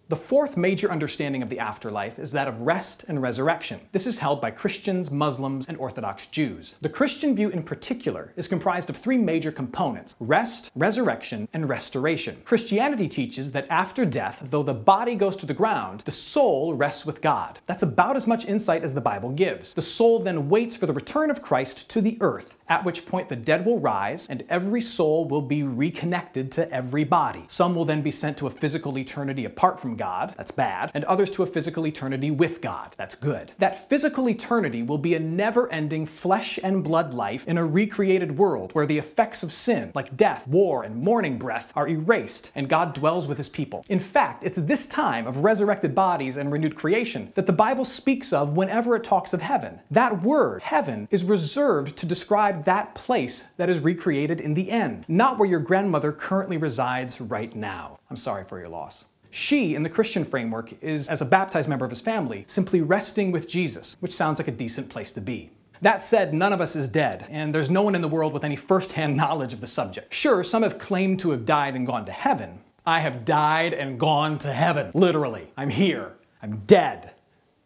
The 0.07 0.17
fourth 0.17 0.59
major 0.59 0.91
understanding 0.91 1.43
of 1.43 1.49
the 1.49 1.59
afterlife 1.59 2.19
is 2.19 2.33
that 2.33 2.47
of 2.47 2.61
rest 2.61 3.07
and 3.09 3.23
resurrection. 3.23 3.81
This 3.93 4.07
is 4.07 4.19
held 4.19 4.39
by 4.39 4.51
Christians, 4.51 5.11
Muslims, 5.11 5.67
and 5.67 5.79
Orthodox 5.79 6.27
Jews. 6.27 6.75
The 6.83 6.91
Christian 6.91 7.35
view 7.35 7.49
in 7.49 7.63
particular 7.63 8.31
is 8.37 8.47
comprised 8.47 8.91
of 8.91 8.99
three 8.99 9.17
major 9.17 9.51
components 9.51 10.15
rest, 10.21 10.71
resurrection, 10.75 11.49
and 11.55 11.71
restoration. 11.71 12.43
Christianity 12.45 13.09
teaches 13.09 13.53
that 13.53 13.67
after 13.71 14.05
death, 14.05 14.47
though 14.51 14.63
the 14.63 14.75
body 14.75 15.15
goes 15.15 15.39
to 15.39 15.47
the 15.47 15.55
ground, 15.55 16.01
the 16.01 16.11
soul 16.11 16.75
rests 16.75 17.07
with 17.07 17.23
God. 17.23 17.61
That's 17.65 17.83
about 17.83 18.15
as 18.15 18.27
much 18.27 18.45
insight 18.45 18.85
as 18.85 18.93
the 18.93 19.01
Bible 19.01 19.31
gives. 19.31 19.73
The 19.73 19.81
soul 19.81 20.19
then 20.19 20.51
waits 20.51 20.77
for 20.77 20.85
the 20.85 20.93
return 20.93 21.31
of 21.31 21.41
Christ 21.41 21.89
to 21.89 22.03
the 22.03 22.19
earth, 22.21 22.59
at 22.69 22.85
which 22.85 23.07
point 23.07 23.31
the 23.31 23.37
dead 23.37 23.65
will 23.65 23.81
rise 23.81 24.27
and 24.29 24.45
every 24.51 24.83
soul 24.83 25.25
will 25.25 25.41
be 25.41 25.63
reconnected 25.63 26.53
to 26.53 26.71
every 26.71 27.05
body. 27.05 27.45
Some 27.47 27.75
will 27.75 27.87
then 27.87 28.03
be 28.03 28.11
sent 28.11 28.37
to 28.37 28.47
a 28.47 28.51
physical 28.51 28.99
eternity 28.99 29.47
apart 29.47 29.81
from 29.81 29.94
God, 29.97 30.35
that's 30.37 30.51
bad, 30.51 30.91
and 30.95 31.05
others 31.05 31.31
to 31.31 31.43
a 31.43 31.47
physical 31.47 31.87
eternity 31.87 32.31
with 32.31 32.61
God, 32.61 32.95
that's 32.97 33.15
good. 33.15 33.53
That 33.59 33.89
physical 33.89 34.29
eternity 34.29 34.83
will 34.83 34.99
be 34.99 35.15
a 35.15 35.21
never 35.21 35.71
ending 35.71 36.07
flesh 36.07 36.59
and 36.63 36.85
blood 36.85 37.15
life 37.15 37.47
in 37.47 37.59
a 37.59 37.67
recreated 37.67 38.39
world 38.39 38.73
where 38.73 38.87
the 38.87 38.99
effects 38.99 39.43
of 39.43 39.53
sin, 39.53 39.93
like 39.95 40.17
death, 40.17 40.47
war, 40.47 40.83
and 40.83 40.97
morning 40.97 41.39
breath, 41.39 41.73
are 41.75 41.89
erased 41.89 42.51
and 42.55 42.69
God 42.69 42.95
dwells 42.95 43.27
with 43.27 43.39
his 43.39 43.49
people. 43.49 43.85
In 43.89 43.99
fact, 43.99 44.45
it's 44.45 44.59
this 44.59 44.87
time 44.87 45.27
of 45.27 45.45
resurrected 45.45 45.95
bodies 45.95 46.37
and 46.37 46.53
renewed 46.53 46.77
creation 46.77 47.33
that 47.35 47.47
the 47.47 47.53
Bible 47.53 47.85
speaks 47.85 48.33
of 48.33 48.57
whenever 48.57 48.97
it 48.97 49.05
talks 49.05 49.33
of 49.33 49.43
heaven. 49.43 49.81
That 49.91 50.23
word, 50.23 50.63
heaven, 50.63 51.09
is 51.11 51.25
reserved 51.25 51.97
to 51.97 52.07
describe 52.07 52.65
that 52.65 52.95
place 52.95 53.45
that 53.57 53.71
is 53.71 53.81
recreated 53.81 54.41
in 54.41 54.55
the 54.55 54.71
end, 54.71 55.05
not 55.09 55.39
where 55.39 55.49
your 55.49 55.61
grandmother 55.61 56.13
currently 56.13 56.57
resides 56.57 57.21
right 57.21 57.55
now. 57.55 57.99
I'm 58.11 58.17
sorry 58.17 58.45
for 58.45 58.59
your 58.59 58.69
loss. 58.69 59.07
She, 59.37 59.75
in 59.75 59.83
the 59.83 59.91
Christian 59.91 60.25
framework, 60.25 60.81
is, 60.81 61.09
as 61.09 61.21
a 61.21 61.25
baptized 61.25 61.69
member 61.69 61.85
of 61.85 61.91
his 61.91 62.01
family, 62.01 62.45
simply 62.47 62.81
resting 62.81 63.33
with 63.33 63.49
Jesus, 63.49 63.97
which 63.99 64.15
sounds 64.15 64.39
like 64.39 64.47
a 64.47 64.53
decent 64.53 64.91
place 64.91 65.13
to 65.13 65.21
be. 65.21 65.51
That 65.81 66.01
said, 66.01 66.33
none 66.33 66.53
of 66.53 66.61
us 66.61 66.77
is 66.77 66.87
dead, 66.87 67.27
and 67.29 67.53
there's 67.53 67.69
no 67.69 67.83
one 67.83 67.97
in 67.97 68.01
the 68.01 68.07
world 68.07 68.33
with 68.33 68.45
any 68.45 68.55
first 68.55 68.93
hand 68.93 69.17
knowledge 69.23 69.53
of 69.53 69.61
the 69.61 69.67
subject. 69.67 70.15
Sure, 70.15 70.45
some 70.45 70.63
have 70.63 70.79
claimed 70.79 71.19
to 71.19 71.33
have 71.33 71.45
died 71.45 71.75
and 71.75 71.85
gone 71.85 72.05
to 72.05 72.13
heaven. 72.13 72.61
I 72.87 73.01
have 73.01 73.25
died 73.25 73.75
and 73.75 73.99
gone 73.99 74.39
to 74.39 74.53
heaven. 74.53 74.93
Literally. 74.95 75.51
I'm 75.57 75.71
here. 75.71 76.13
I'm 76.41 76.59
dead. 76.69 77.11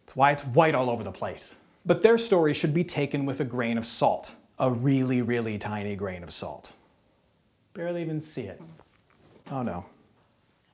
That's 0.06 0.16
why 0.16 0.32
it's 0.32 0.44
white 0.44 0.74
all 0.74 0.88
over 0.88 1.04
the 1.04 1.12
place. 1.12 1.54
But 1.84 2.02
their 2.02 2.16
story 2.16 2.54
should 2.54 2.72
be 2.72 2.82
taken 2.82 3.26
with 3.26 3.40
a 3.40 3.44
grain 3.44 3.76
of 3.76 3.84
salt. 3.84 4.34
A 4.58 4.72
really, 4.72 5.20
really 5.20 5.58
tiny 5.58 5.96
grain 5.96 6.22
of 6.22 6.30
salt. 6.30 6.72
Barely 7.74 8.00
even 8.00 8.22
see 8.22 8.44
it. 8.44 8.58
Oh 9.50 9.62
no. 9.62 9.84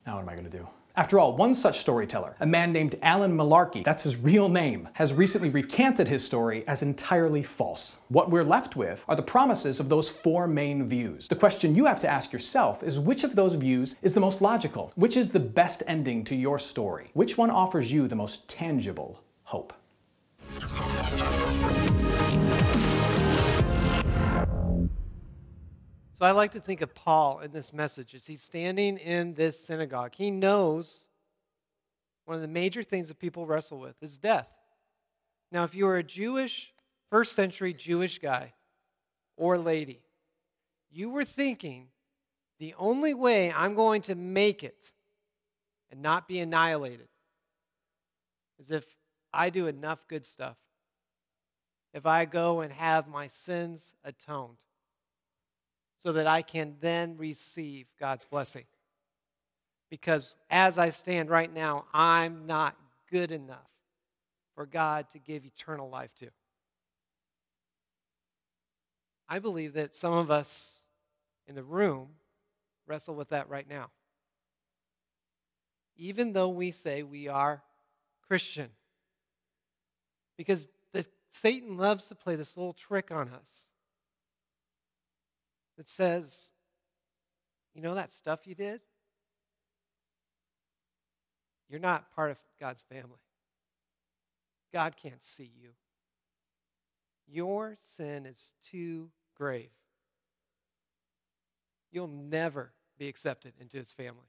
Now 0.07 0.15
what 0.15 0.23
am 0.23 0.29
I 0.29 0.35
going 0.35 0.49
to 0.49 0.57
do? 0.57 0.69
After 0.97 1.19
all, 1.19 1.35
one 1.37 1.57
such 1.57 1.81
storyteller, 1.81 2.37
a 2.39 2.47
man 2.47 2.73
named 2.73 2.95
Alan 3.03 3.37
Malarkey, 3.37 3.83
that's 3.83 4.05
his 4.05 4.17
real 4.17 4.49
name, 4.49 4.89
has 4.93 5.13
recently 5.13 5.49
recanted 5.49 6.07
his 6.07 6.25
story 6.25 6.63
as 6.69 6.83
entirely 6.83 7.43
false. 7.43 7.97
What 8.07 8.31
we're 8.31 8.45
left 8.45 8.77
with 8.77 9.05
are 9.09 9.17
the 9.17 9.23
promises 9.23 9.81
of 9.81 9.89
those 9.89 10.09
four 10.09 10.47
main 10.47 10.89
views. 10.89 11.27
The 11.27 11.35
question 11.35 11.75
you 11.75 11.87
have 11.87 11.99
to 12.01 12.09
ask 12.09 12.33
yourself 12.33 12.85
is 12.85 13.01
which 13.01 13.25
of 13.25 13.35
those 13.35 13.57
views 13.57 13.97
is 14.03 14.15
the 14.15 14.21
most 14.21 14.41
logical? 14.41 14.93
Which 14.95 15.17
is 15.17 15.31
the 15.31 15.41
best 15.41 15.83
ending 15.89 16.23
to 16.25 16.37
your 16.37 16.61
story? 16.61 17.11
Which 17.13 17.37
one 17.37 17.51
offers 17.51 17.93
you 17.93 18.07
the 18.07 18.15
most 18.15 18.49
tangible 18.49 19.25
hope? 19.43 19.73
So 26.25 26.29
I 26.29 26.33
like 26.33 26.53
to 26.53 26.61
think 26.61 26.81
of 26.81 26.95
Paul 26.95 27.41
in 27.41 27.53
this 27.53 27.71
message 27.71 28.15
as 28.15 28.27
he's 28.27 28.41
standing 28.41 28.97
in 28.97 29.35
this 29.35 29.63
synagogue. 29.63 30.15
He 30.15 30.31
knows 30.31 31.07
one 32.25 32.35
of 32.35 32.41
the 32.41 32.49
major 32.49 32.83
things 32.83 33.09
that 33.09 33.19
people 33.19 33.45
wrestle 33.45 33.79
with 33.79 34.03
is 34.03 34.17
death. 34.17 34.49
Now, 35.53 35.65
if 35.65 35.75
you 35.75 35.87
are 35.87 35.99
a 35.99 36.03
Jewish, 36.03 36.73
first 37.11 37.35
century 37.35 37.75
Jewish 37.75 38.21
guy 38.21 38.55
or 39.37 39.59
lady, 39.59 40.01
you 40.91 41.11
were 41.11 41.27
thinking 41.27 41.89
the 42.59 42.75
only 42.79 43.13
way 43.13 43.53
I'm 43.53 43.75
going 43.75 44.01
to 44.01 44.15
make 44.15 44.65
it 44.65 44.93
and 45.91 46.01
not 46.01 46.27
be 46.27 46.41
annihilated 46.41 47.09
is 48.59 48.71
if 48.71 48.87
I 49.31 49.51
do 49.51 49.67
enough 49.67 50.09
good 50.09 50.25
stuff. 50.25 50.57
If 51.93 52.07
I 52.07 52.25
go 52.25 52.63
and 52.63 52.73
have 52.73 53.09
my 53.09 53.27
sins 53.27 53.93
atoned 54.03 54.57
so 56.05 56.13
that 56.13 56.27
I 56.27 56.43
can 56.43 56.77
then 56.81 57.17
receive 57.17 57.87
God's 57.99 58.27
blessing. 58.27 58.65
Because 59.89 60.35
as 60.51 60.79
I 60.79 60.91
stand 60.91 61.31
right 61.31 61.53
now, 61.53 61.87
I'm 61.95 62.47
not 62.47 62.77
good 63.11 63.33
enough 63.33 63.71
for 64.55 64.67
God 64.67 65.09
to 65.11 65.19
give 65.19 65.47
eternal 65.47 65.89
life 65.89 66.11
to. 66.21 66.29
I 69.31 69.39
believe 69.39 69.73
that 69.73 69.95
some 69.95 70.13
of 70.13 70.31
us 70.31 70.85
in 71.47 71.55
the 71.55 71.63
room 71.63 72.09
wrestle 72.87 73.15
with 73.15 73.31
that 73.31 73.49
right 73.49 73.69
now. 73.69 73.91
Even 75.97 76.35
though 76.35 76.51
we 76.51 76.71
say 76.71 77.03
we 77.03 77.29
are 77.29 77.63
Christian. 78.29 78.69
Because 80.37 80.69
the, 80.93 81.07
Satan 81.31 81.79
loves 81.79 82.09
to 82.09 82.15
play 82.15 82.37
this 82.37 82.59
little 82.59 82.75
trick 82.75 83.11
on 83.11 83.31
us 83.31 83.71
that 85.77 85.89
says, 85.89 86.53
you 87.75 87.83
know 87.83 87.95
that 87.95 88.13
stuff 88.13 88.47
you 88.47 88.55
did? 88.55 88.81
You're 91.69 91.81
not 91.81 92.15
part 92.15 92.31
of 92.31 92.39
God's 92.61 92.83
family. 92.83 93.19
God 94.73 94.97
can't 94.97 95.23
see 95.23 95.51
you. 95.61 95.71
Your 97.27 97.75
sin 97.79 98.27
is 98.27 98.53
too 98.71 99.11
grave. 99.37 99.71
You'll 101.91 102.09
never 102.09 102.73
be 102.99 103.09
accepted 103.09 103.55
into 103.61 103.77
his 103.77 103.93
family. 103.93 104.29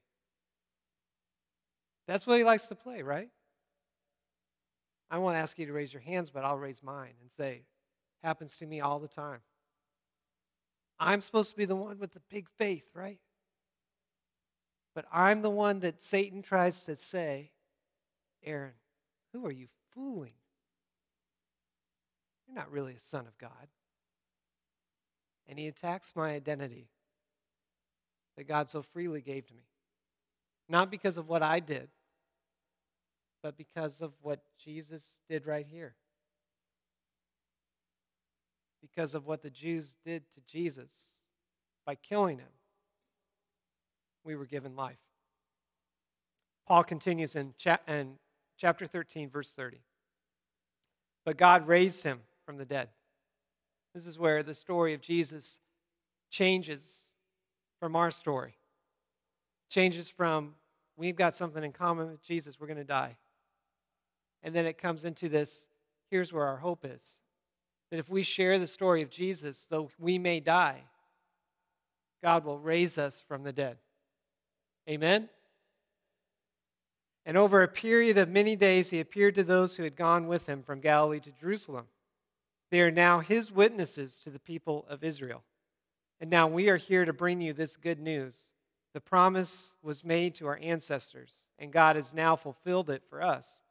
That's 2.08 2.25
what 2.25 2.38
he 2.38 2.44
likes 2.44 2.68
to 2.68 2.75
play, 2.75 3.02
right? 3.02 3.30
I 5.10 5.18
won't 5.18 5.38
ask 5.38 5.58
you 5.60 5.66
to 5.66 5.74
raise 5.74 5.94
your 5.94 6.02
hands, 6.02 6.30
but 6.30 6.44
I'll 6.44 6.58
raise 6.58 6.82
mine 6.82 7.14
and 7.22 7.32
say, 7.32 7.64
happens 8.24 8.58
to 8.58 8.66
me 8.66 8.82
all 8.82 9.00
the 9.00 9.08
time. 9.08 9.40
I'm 11.00 11.22
supposed 11.22 11.52
to 11.52 11.58
be 11.58 11.66
the 11.66 11.75
one 11.75 12.00
with 12.00 12.14
the 12.14 12.22
big 12.30 12.48
faith, 12.58 12.90
right? 12.94 13.20
But 14.94 15.06
I'm 15.12 15.42
the 15.42 15.50
one 15.50 15.80
that 15.82 16.02
Satan 16.02 16.42
tries 16.42 16.84
to 16.84 16.96
say, 16.96 17.52
Aaron, 18.44 18.74
who 19.34 19.46
are 19.46 19.52
you 19.52 19.68
fooling? 19.94 20.34
You're 22.48 22.56
not 22.56 22.72
really 22.72 22.94
a 22.94 23.00
son 23.00 23.28
of 23.28 23.38
God. 23.38 23.68
And 25.48 25.60
he 25.60 25.68
attacks 25.68 26.16
my 26.16 26.30
identity 26.30 26.88
that 28.38 28.48
God 28.48 28.70
so 28.70 28.82
freely 28.82 29.22
gave 29.22 29.48
to 29.48 29.54
me. 29.54 29.68
Not 30.70 30.90
because 30.90 31.18
of 31.18 31.28
what 31.28 31.44
I 31.44 31.60
did, 31.60 31.90
but 33.44 33.58
because 33.58 34.02
of 34.02 34.14
what 34.22 34.40
Jesus 34.64 35.20
did 35.30 35.46
right 35.46 35.68
here 35.70 35.96
because 38.96 39.16
of 39.16 39.25
what 39.25 39.42
the 39.42 39.50
Jews 39.50 39.96
did 40.06 40.24
to 40.32 40.42
Jesus 40.48 41.25
by 41.86 41.96
killing 41.96 42.38
him. 42.38 42.48
We 44.24 44.36
were 44.36 44.46
given 44.46 44.75
life. 44.75 45.00
Paul 46.68 46.84
continues 46.84 47.36
in, 47.36 47.54
cha- 47.58 47.80
in 47.88 48.18
chapter 48.58 48.88
13, 48.88 49.30
verse 49.30 49.52
30. 49.52 49.82
But 51.25 51.38
God 51.38 51.68
raised 51.68 52.04
him 52.04 52.22
from 52.46 52.58
the 52.58 52.66
dead. 52.66 52.90
This 53.94 54.08
is 54.08 54.18
where 54.18 54.44
the 54.44 54.54
story 54.54 54.94
of 54.94 55.02
Jesus 55.02 55.60
changes 56.32 57.12
from 57.80 57.96
our 57.96 58.12
story. 58.12 58.56
Changes 59.70 60.10
from 60.10 60.56
we've 60.98 61.16
got 61.16 61.36
something 61.36 61.64
in 61.64 61.72
common 61.72 62.08
with 62.08 62.24
Jesus, 62.24 62.60
we're 62.60 62.68
going 62.68 62.78
to 62.78 62.84
die. 62.84 63.18
And 64.42 64.56
then 64.56 64.66
it 64.66 64.78
comes 64.78 65.06
into 65.06 65.28
this 65.28 65.68
here's 66.10 66.32
where 66.32 66.46
our 66.46 66.58
hope 66.58 66.86
is 66.86 67.20
that 67.89 68.00
if 68.00 68.10
we 68.10 68.24
share 68.24 68.58
the 68.58 68.68
story 68.68 69.01
of 69.01 69.10
Jesus, 69.10 69.63
though 69.63 69.89
we 70.00 70.18
may 70.18 70.39
die, 70.39 70.84
God 72.24 72.44
will 72.44 72.60
raise 72.60 72.98
us 72.98 73.24
from 73.27 73.44
the 73.44 73.54
dead. 73.54 73.77
Amen? 74.89 75.30
And 77.25 77.38
over 77.38 77.63
a 77.63 77.68
period 77.68 78.18
of 78.18 78.30
many 78.30 78.56
days, 78.56 78.92
he 78.92 79.00
appeared 79.00 79.36
to 79.36 79.44
those 79.44 79.75
who 79.75 79.84
had 79.84 79.96
gone 79.96 80.27
with 80.27 80.48
him 80.48 80.62
from 80.62 80.80
Galilee 80.80 81.20
to 81.22 81.32
Jerusalem. 81.32 81.88
They 82.72 82.82
are 82.82 82.92
now 82.92 83.20
his 83.20 83.51
witnesses 83.51 84.20
to 84.24 84.30
the 84.30 84.39
people 84.39 84.86
of 84.89 85.04
Israel. 85.04 85.44
And 86.20 86.30
now 86.30 86.48
we 86.48 86.70
are 86.70 86.77
here 86.77 87.06
to 87.06 87.13
bring 87.13 87.42
you 87.42 87.54
this 87.54 87.77
good 87.77 88.00
news. 88.00 88.51
The 88.94 89.01
promise 89.01 89.74
was 89.84 90.06
made 90.06 90.36
to 90.36 90.48
our 90.48 90.60
ancestors, 90.62 91.50
and 91.60 91.74
God 91.74 91.96
has 91.96 92.13
now 92.13 92.36
fulfilled 92.36 92.89
it 92.89 93.04
for 93.10 93.22
us, 93.22 93.63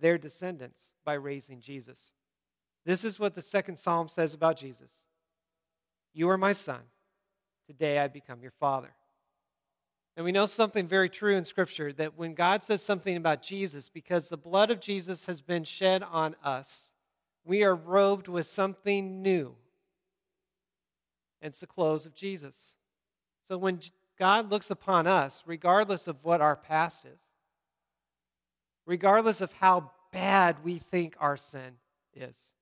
their 0.00 0.18
descendants, 0.18 0.94
by 1.04 1.14
raising 1.14 1.60
Jesus. 1.60 2.12
This 2.84 3.04
is 3.04 3.18
what 3.18 3.34
the 3.34 3.42
second 3.42 3.78
psalm 3.78 4.08
says 4.08 4.34
about 4.34 4.56
Jesus 4.56 5.06
You 6.12 6.28
are 6.30 6.38
my 6.38 6.52
son. 6.52 6.80
Today 7.66 7.98
I 7.98 8.08
become 8.08 8.42
your 8.42 8.52
father. 8.60 8.94
And 10.16 10.24
we 10.24 10.32
know 10.32 10.46
something 10.46 10.86
very 10.86 11.08
true 11.08 11.36
in 11.36 11.44
Scripture 11.44 11.92
that 11.94 12.16
when 12.16 12.34
God 12.34 12.62
says 12.62 12.82
something 12.82 13.16
about 13.16 13.42
Jesus, 13.42 13.88
because 13.88 14.28
the 14.28 14.36
blood 14.36 14.70
of 14.70 14.80
Jesus 14.80 15.26
has 15.26 15.40
been 15.40 15.64
shed 15.64 16.02
on 16.04 16.36
us, 16.44 16.92
we 17.44 17.64
are 17.64 17.74
robed 17.74 18.28
with 18.28 18.46
something 18.46 19.22
new. 19.22 19.56
It's 21.42 21.60
the 21.60 21.66
clothes 21.66 22.06
of 22.06 22.14
Jesus. 22.14 22.76
So 23.48 23.58
when 23.58 23.80
God 24.18 24.50
looks 24.50 24.70
upon 24.70 25.06
us, 25.06 25.42
regardless 25.46 26.06
of 26.06 26.22
what 26.22 26.40
our 26.40 26.56
past 26.56 27.04
is, 27.04 27.34
regardless 28.86 29.40
of 29.40 29.52
how 29.54 29.90
bad 30.12 30.64
we 30.64 30.78
think 30.78 31.16
our 31.18 31.36
sin 31.36 31.78
is, 32.14 32.53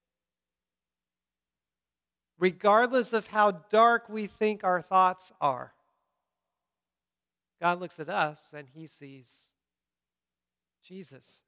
regardless 2.43 3.13
of 3.13 3.29
how 3.29 3.53
dark 3.53 4.09
we 4.09 4.27
think 4.27 4.65
our 4.65 4.81
thoughts 4.81 5.31
are. 5.41 5.73
God 7.61 7.79
looks 7.79 8.01
at 8.01 8.09
us 8.09 8.53
and 8.53 8.67
he 8.75 8.85
sees 8.89 9.53
Jesus. 10.85 11.45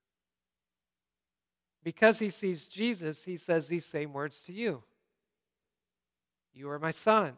Because 1.82 2.20
he 2.20 2.28
sees 2.28 2.68
Jesus, 2.68 3.24
he 3.24 3.36
says 3.36 3.66
these 3.66 3.84
same 3.84 4.12
words 4.12 4.42
to 4.44 4.52
you 4.52 4.84
You 6.52 6.70
are 6.70 6.78
my 6.78 6.92
son. 6.92 7.32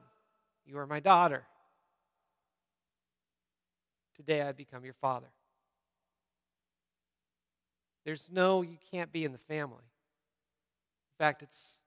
You 0.66 0.76
are 0.78 0.86
my 0.86 1.00
daughter. 1.00 1.44
Today 4.14 4.42
I 4.42 4.52
become 4.52 4.84
your 4.84 4.94
father. 5.00 5.32
There's 8.04 8.30
no, 8.30 8.60
you 8.60 8.76
can't 8.92 9.12
be 9.12 9.24
in 9.24 9.32
the 9.32 9.38
family. 9.38 9.76
In 9.78 11.24
fact, 11.24 11.42
it's 11.42 11.85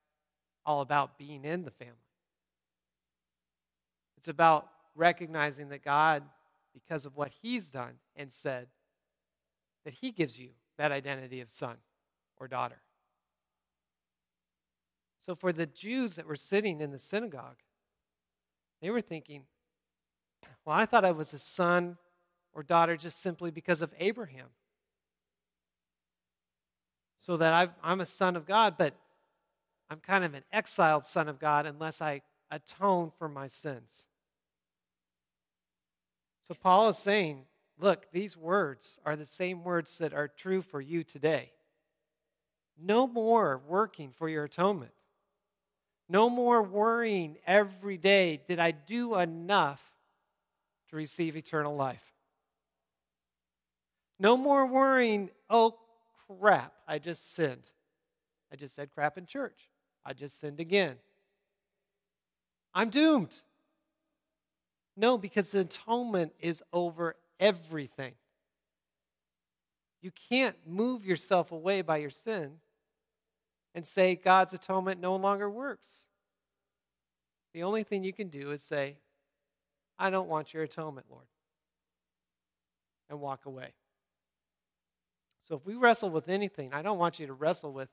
all 0.69 0.81
about 0.81 1.17
being 1.17 1.45
in 1.45 1.63
the 1.63 1.71
family. 1.71 1.95
It's 4.17 4.27
about 4.27 4.69
recognizing 4.93 5.69
that 5.69 5.83
God, 5.83 6.21
because 6.75 7.07
of 7.07 7.17
what 7.17 7.31
He's 7.41 7.71
done 7.71 7.93
and 8.15 8.31
said, 8.31 8.67
that 9.83 9.95
he 9.95 10.11
gives 10.11 10.37
you 10.37 10.49
that 10.77 10.91
identity 10.91 11.41
of 11.41 11.49
son 11.49 11.77
or 12.37 12.47
daughter. 12.47 12.83
So, 15.17 15.33
for 15.33 15.51
the 15.51 15.65
Jews 15.65 16.17
that 16.17 16.27
were 16.27 16.35
sitting 16.35 16.81
in 16.81 16.91
the 16.91 16.99
synagogue, 16.99 17.57
they 18.79 18.91
were 18.91 19.01
thinking, 19.01 19.45
well, 20.65 20.75
I 20.75 20.85
thought 20.85 21.03
I 21.03 21.11
was 21.11 21.33
a 21.33 21.39
son 21.39 21.97
or 22.53 22.61
daughter 22.61 22.95
just 22.95 23.19
simply 23.19 23.49
because 23.49 23.81
of 23.81 23.91
Abraham. 23.97 24.49
So 27.17 27.37
that 27.37 27.53
i 27.83 27.91
am 27.91 28.01
a 28.01 28.05
son 28.05 28.35
of 28.35 28.45
God, 28.45 28.75
but 28.77 28.93
I'm 29.89 29.99
kind 29.99 30.23
of 30.23 30.33
an 30.33 30.43
exiled 30.51 31.05
son 31.05 31.27
of 31.27 31.39
God 31.39 31.65
unless 31.65 32.01
I 32.01 32.21
atone 32.51 33.11
for 33.17 33.27
my 33.27 33.47
sins. 33.47 34.07
So 36.47 36.53
Paul 36.53 36.89
is 36.89 36.97
saying, 36.97 37.45
look, 37.79 38.11
these 38.11 38.35
words 38.37 38.99
are 39.05 39.15
the 39.15 39.25
same 39.25 39.63
words 39.63 39.97
that 39.99 40.13
are 40.13 40.27
true 40.27 40.61
for 40.61 40.81
you 40.81 41.03
today. 41.03 41.51
No 42.81 43.07
more 43.07 43.61
working 43.67 44.11
for 44.11 44.29
your 44.29 44.45
atonement. 44.45 44.91
No 46.07 46.29
more 46.29 46.63
worrying 46.63 47.37
every 47.45 47.97
day, 47.97 48.41
did 48.47 48.59
I 48.59 48.71
do 48.71 49.15
enough 49.15 49.91
to 50.89 50.95
receive 50.95 51.35
eternal 51.35 51.75
life? 51.75 52.13
No 54.19 54.35
more 54.35 54.65
worrying, 54.65 55.29
oh 55.49 55.75
crap, 56.27 56.73
I 56.87 56.97
just 56.97 57.33
sinned. 57.33 57.69
I 58.51 58.55
just 58.55 58.73
said 58.73 58.89
crap 58.91 59.17
in 59.17 59.27
church. 59.27 59.69
I 60.09 60.13
just 60.13 60.39
sinned 60.39 60.59
again. 60.59 60.95
I'm 62.73 62.89
doomed. 62.89 63.35
No, 64.97 65.19
because 65.19 65.51
the 65.51 65.59
atonement 65.59 66.33
is 66.39 66.63
over 66.73 67.15
everything. 67.39 68.13
You 70.01 70.09
can't 70.29 70.55
move 70.65 71.05
yourself 71.05 71.51
away 71.51 71.83
by 71.83 71.97
your 71.97 72.09
sin 72.09 72.53
and 73.75 73.85
say 73.85 74.15
God's 74.15 74.51
atonement 74.51 74.99
no 74.99 75.15
longer 75.15 75.47
works. 75.47 76.07
The 77.53 77.61
only 77.61 77.83
thing 77.83 78.03
you 78.03 78.13
can 78.13 78.29
do 78.29 78.49
is 78.49 78.63
say, 78.63 78.97
I 79.99 80.09
don't 80.09 80.27
want 80.27 80.55
your 80.55 80.63
atonement, 80.63 81.05
Lord, 81.07 81.27
and 83.11 83.19
walk 83.21 83.45
away. 83.45 83.73
So 85.47 85.55
if 85.55 85.67
we 85.67 85.75
wrestle 85.75 86.09
with 86.09 86.29
anything, 86.29 86.73
I 86.73 86.81
don't 86.81 86.97
want 86.97 87.19
you 87.19 87.27
to 87.27 87.33
wrestle 87.33 87.73
with, 87.73 87.89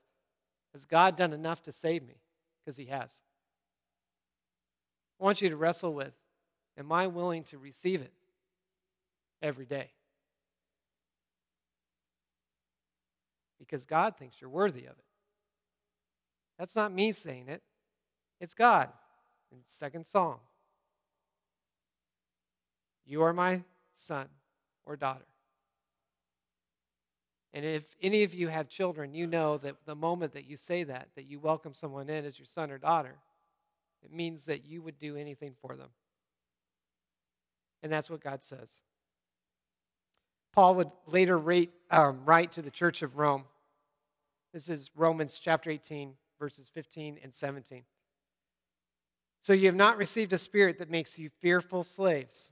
has 0.76 0.84
God 0.84 1.16
done 1.16 1.32
enough 1.32 1.62
to 1.62 1.72
save 1.72 2.06
me? 2.06 2.16
Because 2.60 2.76
He 2.76 2.84
has. 2.86 3.22
I 5.18 5.24
want 5.24 5.40
you 5.40 5.48
to 5.48 5.56
wrestle 5.56 5.94
with, 5.94 6.12
am 6.78 6.92
I 6.92 7.06
willing 7.06 7.44
to 7.44 7.56
receive 7.56 8.02
it 8.02 8.12
every 9.40 9.64
day? 9.64 9.88
Because 13.58 13.86
God 13.86 14.18
thinks 14.18 14.36
you're 14.38 14.50
worthy 14.50 14.84
of 14.84 14.90
it. 14.98 15.04
That's 16.58 16.76
not 16.76 16.92
me 16.92 17.10
saying 17.12 17.48
it, 17.48 17.62
it's 18.38 18.52
God 18.52 18.90
in 19.50 19.60
second 19.64 20.06
psalm. 20.06 20.40
You 23.06 23.22
are 23.22 23.32
my 23.32 23.62
son 23.94 24.28
or 24.84 24.96
daughter. 24.96 25.24
And 27.56 27.64
if 27.64 27.96
any 28.02 28.22
of 28.22 28.34
you 28.34 28.48
have 28.48 28.68
children, 28.68 29.14
you 29.14 29.26
know 29.26 29.56
that 29.56 29.76
the 29.86 29.96
moment 29.96 30.34
that 30.34 30.44
you 30.44 30.58
say 30.58 30.84
that, 30.84 31.08
that 31.16 31.24
you 31.24 31.38
welcome 31.38 31.72
someone 31.72 32.10
in 32.10 32.26
as 32.26 32.38
your 32.38 32.44
son 32.44 32.70
or 32.70 32.76
daughter, 32.76 33.16
it 34.04 34.12
means 34.12 34.44
that 34.44 34.66
you 34.66 34.82
would 34.82 34.98
do 34.98 35.16
anything 35.16 35.54
for 35.62 35.74
them. 35.74 35.88
And 37.82 37.90
that's 37.90 38.10
what 38.10 38.22
God 38.22 38.44
says. 38.44 38.82
Paul 40.54 40.74
would 40.74 40.90
later 41.06 41.38
rate, 41.38 41.70
um, 41.90 42.20
write 42.26 42.52
to 42.52 42.60
the 42.60 42.70
church 42.70 43.00
of 43.00 43.16
Rome. 43.16 43.44
This 44.52 44.68
is 44.68 44.90
Romans 44.94 45.40
chapter 45.42 45.70
18, 45.70 46.12
verses 46.38 46.68
15 46.68 47.18
and 47.22 47.34
17. 47.34 47.84
So 49.40 49.54
you 49.54 49.64
have 49.64 49.74
not 49.74 49.96
received 49.96 50.34
a 50.34 50.38
spirit 50.38 50.78
that 50.78 50.90
makes 50.90 51.18
you 51.18 51.30
fearful 51.40 51.84
slaves. 51.84 52.50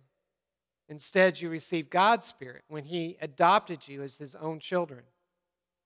Instead, 0.89 1.41
you 1.41 1.49
received 1.49 1.91
God's 1.91 2.27
spirit 2.27 2.63
when 2.69 2.85
he 2.85 3.17
adopted 3.21 3.89
you 3.89 4.03
as 4.03 4.19
his 4.19 4.35
own 4.35 4.61
children. 4.61 5.03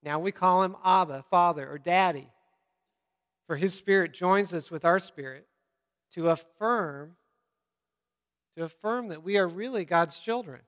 Now 0.03 0.19
we 0.19 0.31
call 0.31 0.63
him 0.63 0.75
Abba, 0.83 1.23
Father, 1.29 1.69
or 1.69 1.77
Daddy. 1.77 2.29
For 3.47 3.55
his 3.55 3.73
spirit 3.73 4.13
joins 4.13 4.53
us 4.53 4.69
with 4.69 4.85
our 4.85 4.99
spirit 4.99 5.47
to 6.11 6.29
affirm 6.29 7.15
to 8.57 8.65
affirm 8.65 9.07
that 9.07 9.23
we 9.23 9.37
are 9.37 9.47
really 9.47 9.85
God's 9.85 10.19
children. 10.19 10.61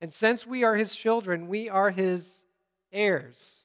And 0.00 0.12
since 0.12 0.46
we 0.46 0.64
are 0.64 0.74
his 0.74 0.96
children, 0.96 1.46
we 1.46 1.68
are 1.68 1.90
his 1.90 2.44
heirs. 2.90 3.64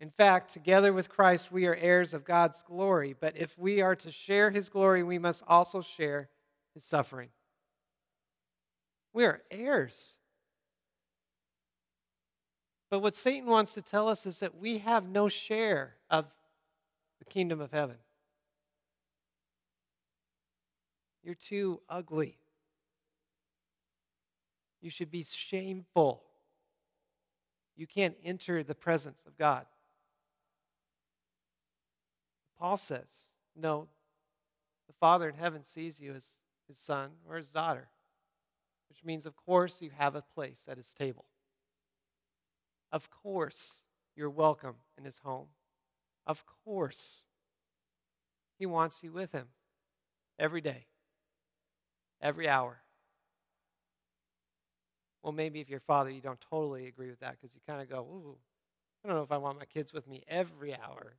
In 0.00 0.10
fact, 0.10 0.52
together 0.52 0.92
with 0.92 1.08
Christ, 1.08 1.52
we 1.52 1.66
are 1.66 1.74
heirs 1.74 2.12
of 2.12 2.24
God's 2.24 2.62
glory. 2.62 3.14
But 3.18 3.36
if 3.36 3.56
we 3.58 3.80
are 3.80 3.96
to 3.96 4.10
share 4.10 4.50
his 4.50 4.68
glory, 4.68 5.02
we 5.02 5.18
must 5.18 5.44
also 5.46 5.80
share 5.80 6.28
his 6.74 6.84
suffering. 6.84 7.28
We 9.12 9.24
are 9.24 9.42
heirs. 9.50 10.16
But 12.90 13.00
what 13.00 13.14
Satan 13.14 13.48
wants 13.48 13.74
to 13.74 13.82
tell 13.82 14.08
us 14.08 14.26
is 14.26 14.40
that 14.40 14.56
we 14.56 14.78
have 14.78 15.08
no 15.08 15.28
share 15.28 15.96
of 16.10 16.26
the 17.18 17.24
kingdom 17.24 17.60
of 17.60 17.72
heaven. 17.72 17.96
You're 21.22 21.34
too 21.34 21.80
ugly. 21.88 22.38
You 24.80 24.90
should 24.90 25.10
be 25.10 25.24
shameful. 25.24 26.22
You 27.76 27.86
can't 27.86 28.16
enter 28.24 28.62
the 28.62 28.74
presence 28.74 29.24
of 29.26 29.36
God. 29.36 29.66
Paul 32.58 32.76
says, 32.76 33.32
No, 33.54 33.88
the 34.86 34.94
Father 34.94 35.28
in 35.28 35.36
heaven 35.36 35.62
sees 35.62 36.00
you 36.00 36.14
as 36.14 36.42
his 36.66 36.78
son 36.78 37.10
or 37.28 37.36
his 37.36 37.50
daughter, 37.50 37.88
which 38.88 39.04
means, 39.04 39.26
of 39.26 39.36
course, 39.36 39.82
you 39.82 39.90
have 39.96 40.14
a 40.14 40.22
place 40.22 40.66
at 40.68 40.76
his 40.76 40.92
table. 40.94 41.26
Of 42.90 43.10
course, 43.10 43.84
you're 44.16 44.30
welcome 44.30 44.76
in 44.96 45.04
his 45.04 45.18
home. 45.18 45.48
Of 46.26 46.44
course, 46.64 47.24
he 48.58 48.66
wants 48.66 49.02
you 49.02 49.12
with 49.12 49.32
him 49.32 49.48
every 50.38 50.60
day, 50.60 50.86
every 52.20 52.48
hour. 52.48 52.78
Well, 55.22 55.32
maybe 55.32 55.60
if 55.60 55.68
you're 55.68 55.80
father, 55.80 56.10
you 56.10 56.20
don't 56.20 56.40
totally 56.40 56.86
agree 56.86 57.10
with 57.10 57.20
that 57.20 57.36
because 57.38 57.54
you 57.54 57.60
kind 57.66 57.82
of 57.82 57.90
go, 57.90 58.00
ooh, 58.00 58.36
I 59.04 59.08
don't 59.08 59.16
know 59.16 59.22
if 59.22 59.32
I 59.32 59.36
want 59.36 59.58
my 59.58 59.64
kids 59.64 59.92
with 59.92 60.06
me 60.06 60.22
every 60.28 60.74
hour 60.74 61.16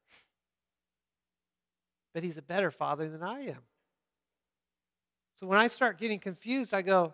but 2.13 2.23
he's 2.23 2.37
a 2.37 2.41
better 2.41 2.71
father 2.71 3.09
than 3.09 3.23
I 3.23 3.41
am. 3.41 3.61
So 5.35 5.47
when 5.47 5.59
I 5.59 5.67
start 5.67 5.97
getting 5.97 6.19
confused, 6.19 6.73
I 6.73 6.81
go, 6.81 7.13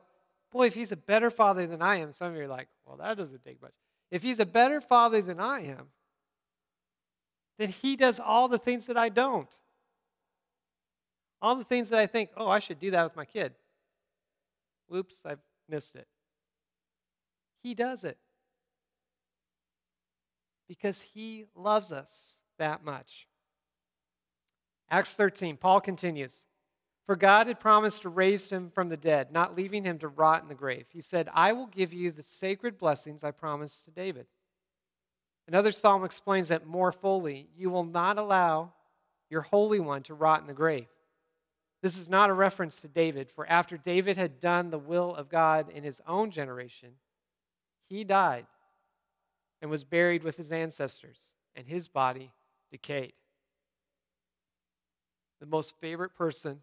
boy, 0.56 0.68
if 0.68 0.76
he's 0.76 0.92
a 0.92 0.98
better 0.98 1.30
father 1.30 1.68
than 1.68 1.82
I 1.82 1.98
am, 1.98 2.12
some 2.12 2.32
of 2.32 2.36
you 2.36 2.44
are 2.44 2.48
like, 2.48 2.70
well, 2.86 2.98
that 2.98 3.18
doesn't 3.18 3.44
take 3.44 3.62
much. 3.62 3.74
If 4.10 4.24
he's 4.24 4.40
a 4.40 4.46
better 4.46 4.80
father 4.80 5.22
than 5.22 5.40
I 5.40 5.66
am, 5.66 5.90
then 7.58 7.70
he 7.70 7.96
does 7.96 8.20
all 8.20 8.48
the 8.48 8.58
things 8.58 8.88
that 8.88 8.98
I 8.98 9.10
don't. 9.10 9.54
All 11.42 11.56
the 11.56 11.64
things 11.64 11.90
that 11.90 12.00
I 12.00 12.08
think, 12.08 12.30
oh, 12.38 12.48
I 12.48 12.60
should 12.60 12.80
do 12.80 12.92
that 12.92 13.04
with 13.04 13.16
my 13.16 13.26
kid. 13.26 13.54
Whoops, 14.88 15.22
I've 15.26 15.40
missed 15.68 15.96
it. 15.96 16.08
He 17.62 17.74
does 17.74 18.04
it 18.04 18.18
because 20.68 21.02
he 21.02 21.46
loves 21.56 21.92
us 21.92 22.40
that 22.58 22.84
much. 22.84 23.28
Acts 24.90 25.16
13, 25.16 25.58
Paul 25.58 25.82
continues 25.82 26.46
For 27.06 27.16
God 27.16 27.48
had 27.48 27.60
promised 27.60 28.02
to 28.02 28.10
raise 28.10 28.50
him 28.50 28.72
from 28.72 28.90
the 28.90 28.98
dead, 28.98 29.32
not 29.32 29.56
leaving 29.56 29.84
him 29.84 30.00
to 30.00 30.08
rot 30.08 30.42
in 30.42 30.50
the 30.50 30.56
grave. 30.56 30.88
He 30.90 31.02
said, 31.02 31.30
I 31.34 31.54
will 31.54 31.68
give 31.68 31.94
you 31.94 32.12
the 32.12 32.24
sacred 32.24 32.78
blessings 32.78 33.24
I 33.24 33.32
promised 33.32 33.86
to 33.86 33.92
David. 33.92 34.26
Another 35.48 35.72
psalm 35.72 36.04
explains 36.04 36.48
that 36.48 36.66
more 36.66 36.92
fully 36.92 37.48
You 37.56 37.70
will 37.70 37.84
not 37.84 38.18
allow 38.18 38.74
your 39.30 39.42
Holy 39.42 39.80
One 39.80 40.02
to 40.04 40.16
rot 40.16 40.42
in 40.42 40.48
the 40.48 40.54
grave. 40.54 40.88
This 41.84 41.98
is 41.98 42.10
not 42.10 42.32
a 42.32 42.34
reference 42.34 42.82
to 42.82 42.88
David, 42.88 43.30
for 43.30 43.48
after 43.48 43.78
David 43.78 44.18
had 44.18 44.40
done 44.40 44.72
the 44.72 44.80
will 44.80 45.14
of 45.14 45.30
God 45.30 45.70
in 45.70 45.84
his 45.84 46.02
own 46.08 46.32
generation, 46.32 46.94
he 47.88 48.04
died 48.04 48.48
and 49.62 49.70
was 49.70 49.84
buried 49.84 50.24
with 50.24 50.38
his 50.38 50.52
ancestors, 50.52 51.34
and 51.56 51.68
his 51.68 51.88
body 51.88 52.32
decayed 52.72 53.14
the 55.40 55.46
most 55.46 55.76
favorite 55.80 56.16
person 56.16 56.62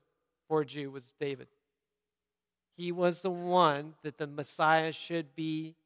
for 0.53 0.61
a 0.61 0.67
Jew 0.67 0.91
was 0.91 1.15
David. 1.19 1.49
He 2.77 2.93
was 2.93 3.23
the 3.23 3.31
one 3.31 3.95
that 4.03 4.19
the 4.19 4.27
Messiah 4.27 4.93
should 4.93 5.35
be 5.35 5.77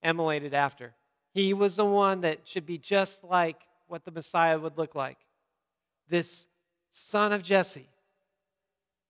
emulated 0.00 0.54
after. 0.54 0.94
He 1.34 1.52
was 1.52 1.74
the 1.74 1.84
one 1.84 2.20
that 2.20 2.46
should 2.46 2.66
be 2.66 2.78
just 2.78 3.24
like 3.24 3.62
what 3.88 4.04
the 4.04 4.12
Messiah 4.12 4.60
would 4.60 4.78
look 4.78 4.94
like. 4.94 5.18
This 6.08 6.46
son 6.92 7.32
of 7.32 7.42
Jesse, 7.42 7.88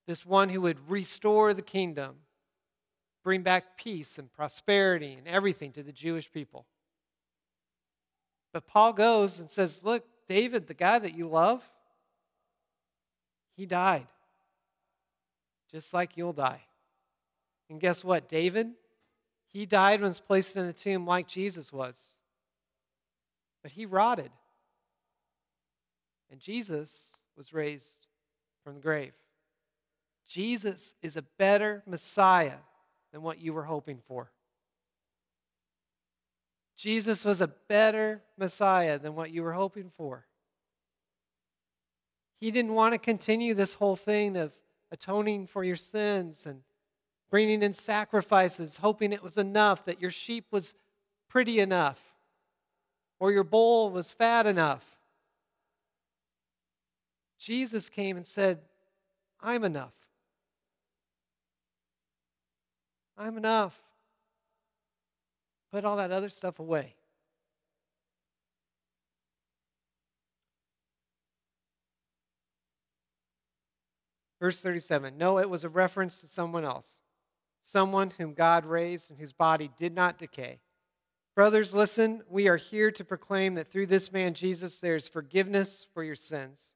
this 0.06 0.24
one 0.24 0.48
who 0.48 0.62
would 0.62 0.88
restore 0.88 1.52
the 1.52 1.60
kingdom, 1.60 2.20
bring 3.22 3.42
back 3.42 3.76
peace 3.76 4.16
and 4.16 4.32
prosperity 4.32 5.12
and 5.12 5.28
everything 5.28 5.72
to 5.72 5.82
the 5.82 5.92
Jewish 5.92 6.32
people. 6.32 6.64
But 8.50 8.66
Paul 8.66 8.94
goes 8.94 9.40
and 9.40 9.50
says, 9.50 9.84
Look, 9.84 10.06
David, 10.26 10.68
the 10.68 10.72
guy 10.72 10.98
that 10.98 11.14
you 11.14 11.28
love, 11.28 11.70
he 13.58 13.66
died. 13.66 14.06
Just 15.70 15.92
like 15.92 16.16
you'll 16.16 16.32
die. 16.32 16.62
And 17.68 17.80
guess 17.80 18.04
what? 18.04 18.28
David, 18.28 18.68
he 19.52 19.66
died 19.66 20.00
when 20.00 20.10
was 20.10 20.20
placed 20.20 20.56
in 20.56 20.66
the 20.66 20.72
tomb 20.72 21.06
like 21.06 21.26
Jesus 21.26 21.72
was. 21.72 22.18
But 23.62 23.72
he 23.72 23.86
rotted. 23.86 24.30
And 26.30 26.40
Jesus 26.40 27.22
was 27.36 27.52
raised 27.52 28.06
from 28.62 28.74
the 28.74 28.80
grave. 28.80 29.12
Jesus 30.26 30.94
is 31.02 31.16
a 31.16 31.22
better 31.22 31.82
Messiah 31.86 32.58
than 33.12 33.22
what 33.22 33.40
you 33.40 33.52
were 33.52 33.64
hoping 33.64 34.00
for. 34.06 34.30
Jesus 36.76 37.24
was 37.24 37.40
a 37.40 37.48
better 37.48 38.22
Messiah 38.36 38.98
than 38.98 39.14
what 39.14 39.30
you 39.30 39.42
were 39.42 39.52
hoping 39.52 39.90
for. 39.96 40.26
He 42.38 42.50
didn't 42.50 42.74
want 42.74 42.92
to 42.92 42.98
continue 42.98 43.54
this 43.54 43.74
whole 43.74 43.96
thing 43.96 44.36
of 44.36 44.52
atoning 44.90 45.46
for 45.46 45.64
your 45.64 45.76
sins 45.76 46.46
and 46.46 46.62
bringing 47.30 47.62
in 47.62 47.72
sacrifices, 47.72 48.78
hoping 48.78 49.12
it 49.12 49.22
was 49.22 49.36
enough, 49.36 49.84
that 49.84 50.00
your 50.00 50.10
sheep 50.10 50.46
was 50.50 50.74
pretty 51.28 51.60
enough 51.60 52.14
or 53.18 53.32
your 53.32 53.44
bowl 53.44 53.90
was 53.90 54.12
fat 54.12 54.46
enough. 54.46 54.96
Jesus 57.38 57.88
came 57.88 58.16
and 58.16 58.26
said, 58.26 58.60
I'm 59.40 59.64
enough. 59.64 59.94
I'm 63.16 63.36
enough. 63.36 63.82
Put 65.72 65.84
all 65.84 65.96
that 65.96 66.12
other 66.12 66.28
stuff 66.28 66.58
away. 66.58 66.95
Verse 74.40 74.60
37 74.60 75.16
No, 75.16 75.38
it 75.38 75.50
was 75.50 75.64
a 75.64 75.68
reference 75.68 76.20
to 76.20 76.28
someone 76.28 76.64
else, 76.64 77.02
someone 77.62 78.12
whom 78.18 78.34
God 78.34 78.64
raised 78.64 79.10
and 79.10 79.18
whose 79.18 79.32
body 79.32 79.70
did 79.76 79.94
not 79.94 80.18
decay. 80.18 80.60
Brothers, 81.34 81.74
listen, 81.74 82.22
we 82.30 82.48
are 82.48 82.56
here 82.56 82.90
to 82.90 83.04
proclaim 83.04 83.54
that 83.54 83.68
through 83.68 83.86
this 83.86 84.10
man 84.10 84.32
Jesus 84.32 84.78
there 84.78 84.96
is 84.96 85.08
forgiveness 85.08 85.86
for 85.92 86.02
your 86.02 86.14
sins. 86.14 86.72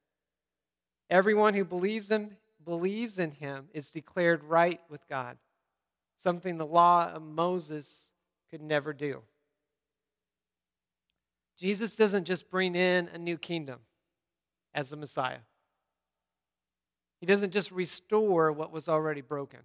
Everyone 1.09 1.55
who 1.55 1.65
believes 1.65 2.11
him 2.11 2.37
believes 2.63 3.17
in 3.17 3.31
him 3.31 3.67
is 3.73 3.89
declared 3.89 4.43
right 4.43 4.79
with 4.87 5.07
God, 5.09 5.37
something 6.17 6.57
the 6.57 6.65
law 6.65 7.11
of 7.11 7.23
Moses 7.23 8.11
could 8.51 8.61
never 8.61 8.93
do. 8.93 9.23
Jesus 11.57 11.95
doesn't 11.95 12.25
just 12.25 12.49
bring 12.49 12.75
in 12.75 13.07
a 13.13 13.17
new 13.17 13.37
kingdom 13.37 13.79
as 14.73 14.89
the 14.89 14.97
Messiah. 14.97 15.39
He 17.21 17.27
doesn't 17.27 17.53
just 17.53 17.71
restore 17.71 18.51
what 18.51 18.71
was 18.71 18.89
already 18.89 19.21
broken. 19.21 19.59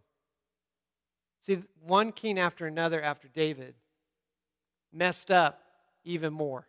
See, 1.40 1.58
one 1.82 2.12
king 2.12 2.38
after 2.38 2.66
another 2.66 3.02
after 3.02 3.28
David 3.28 3.74
messed 4.92 5.30
up 5.30 5.62
even 6.04 6.32
more 6.32 6.68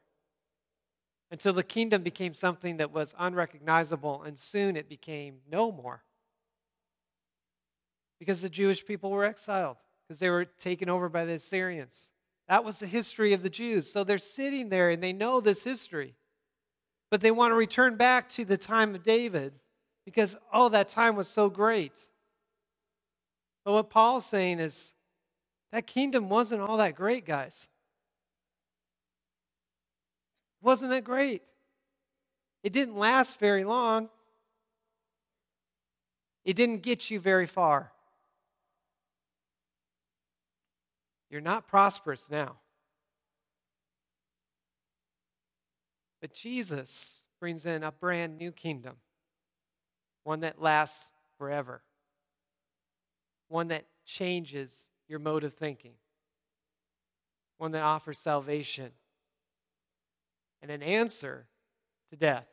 until 1.30 1.52
the 1.52 1.64
kingdom 1.64 2.04
became 2.04 2.34
something 2.34 2.78
that 2.78 2.94
was 2.94 3.14
unrecognizable, 3.20 4.24
and 4.24 4.40
soon 4.40 4.78
it 4.78 4.88
became 4.88 5.40
no 5.52 5.74
more. 5.74 6.04
Because 8.18 8.42
the 8.42 8.50
Jewish 8.50 8.86
people 8.86 9.12
were 9.12 9.26
exiled, 9.26 9.76
because 10.08 10.20
they 10.20 10.30
were 10.30 10.46
taken 10.46 10.88
over 10.88 11.10
by 11.10 11.26
the 11.26 11.34
Assyrians. 11.34 12.14
That 12.48 12.64
was 12.64 12.80
the 12.80 12.88
history 12.88 13.34
of 13.34 13.44
the 13.44 13.50
Jews. 13.50 13.92
So 13.92 14.06
they're 14.06 14.18
sitting 14.18 14.70
there 14.70 14.90
and 14.90 15.04
they 15.04 15.12
know 15.12 15.42
this 15.42 15.66
history, 15.66 16.16
but 17.12 17.20
they 17.20 17.32
want 17.32 17.52
to 17.52 17.56
return 17.56 17.98
back 17.98 18.30
to 18.30 18.46
the 18.46 18.58
time 18.58 18.96
of 18.96 19.04
David 19.04 19.60
because, 20.08 20.38
oh, 20.54 20.70
that 20.70 20.88
time 20.88 21.18
was 21.18 21.28
so 21.28 21.50
great. 21.50 22.08
But 23.66 23.74
what 23.74 23.90
Paul's 23.90 24.26
saying 24.26 24.60
is 24.60 24.94
that 25.74 25.86
kingdom 25.86 26.30
wasn't 26.30 26.62
all 26.62 26.78
that 26.78 26.96
great, 26.96 27.26
guys. 27.26 27.68
Wasn't 30.62 30.92
that 30.92 31.04
great? 31.04 31.42
It 32.64 32.72
didn't 32.72 32.96
last 32.96 33.38
very 33.38 33.66
long. 33.66 34.08
It 36.46 36.56
didn't 36.56 36.84
get 36.84 37.12
you 37.12 37.20
very 37.20 37.46
far. 37.46 37.92
You're 41.30 41.42
not 41.42 41.68
prosperous 41.68 42.30
now. 42.32 42.56
But 46.22 46.34
Jesus 46.34 47.24
brings 47.42 47.66
in 47.66 47.84
a 47.84 47.92
brand 47.92 48.38
new 48.38 48.54
kingdom 48.54 48.96
one 50.28 50.42
that 50.42 50.62
lasts 50.62 51.10
forever, 51.38 51.82
one 53.48 53.70
that 53.70 53.86
changes 54.06 54.90
your 55.08 55.20
mode 55.20 55.46
of 55.46 55.54
thinking, 55.54 55.94
one 57.58 57.72
that 57.72 57.82
offers 57.82 58.20
salvation 58.20 58.92
and 60.62 60.70
an 60.70 60.84
answer 60.84 61.48
to 62.10 62.18
death. 62.18 62.50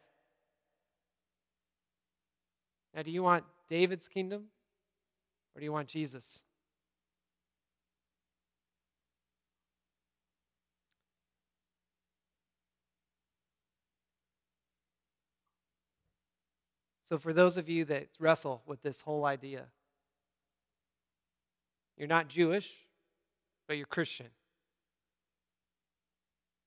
Now, 2.95 3.03
do 3.03 3.11
you 3.11 3.25
want 3.25 3.43
David's 3.69 4.07
kingdom 4.07 4.45
or 5.53 5.59
do 5.59 5.65
you 5.65 5.73
want 5.73 5.89
Jesus? 5.89 6.45
So, 17.05 17.19
for 17.19 17.33
those 17.33 17.57
of 17.57 17.69
you 17.69 17.85
that 17.87 18.09
wrestle 18.19 18.63
with 18.67 18.83
this 18.83 19.03
whole 19.03 19.27
idea, 19.27 19.67
you're 21.99 22.09
not 22.09 22.29
Jewish, 22.29 22.71
but 23.69 23.77
you're 23.77 23.87
Christian. 23.87 24.29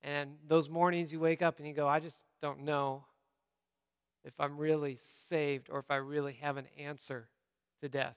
And 0.03 0.37
those 0.47 0.69
mornings 0.69 1.11
you 1.11 1.19
wake 1.19 1.41
up 1.41 1.57
and 1.57 1.67
you 1.67 1.73
go, 1.73 1.87
I 1.87 1.99
just 1.99 2.23
don't 2.41 2.61
know 2.61 3.05
if 4.23 4.39
I'm 4.39 4.57
really 4.57 4.95
saved 4.95 5.69
or 5.71 5.79
if 5.79 5.89
I 5.89 5.97
really 5.97 6.33
have 6.41 6.57
an 6.57 6.67
answer 6.77 7.29
to 7.81 7.89
death. 7.89 8.15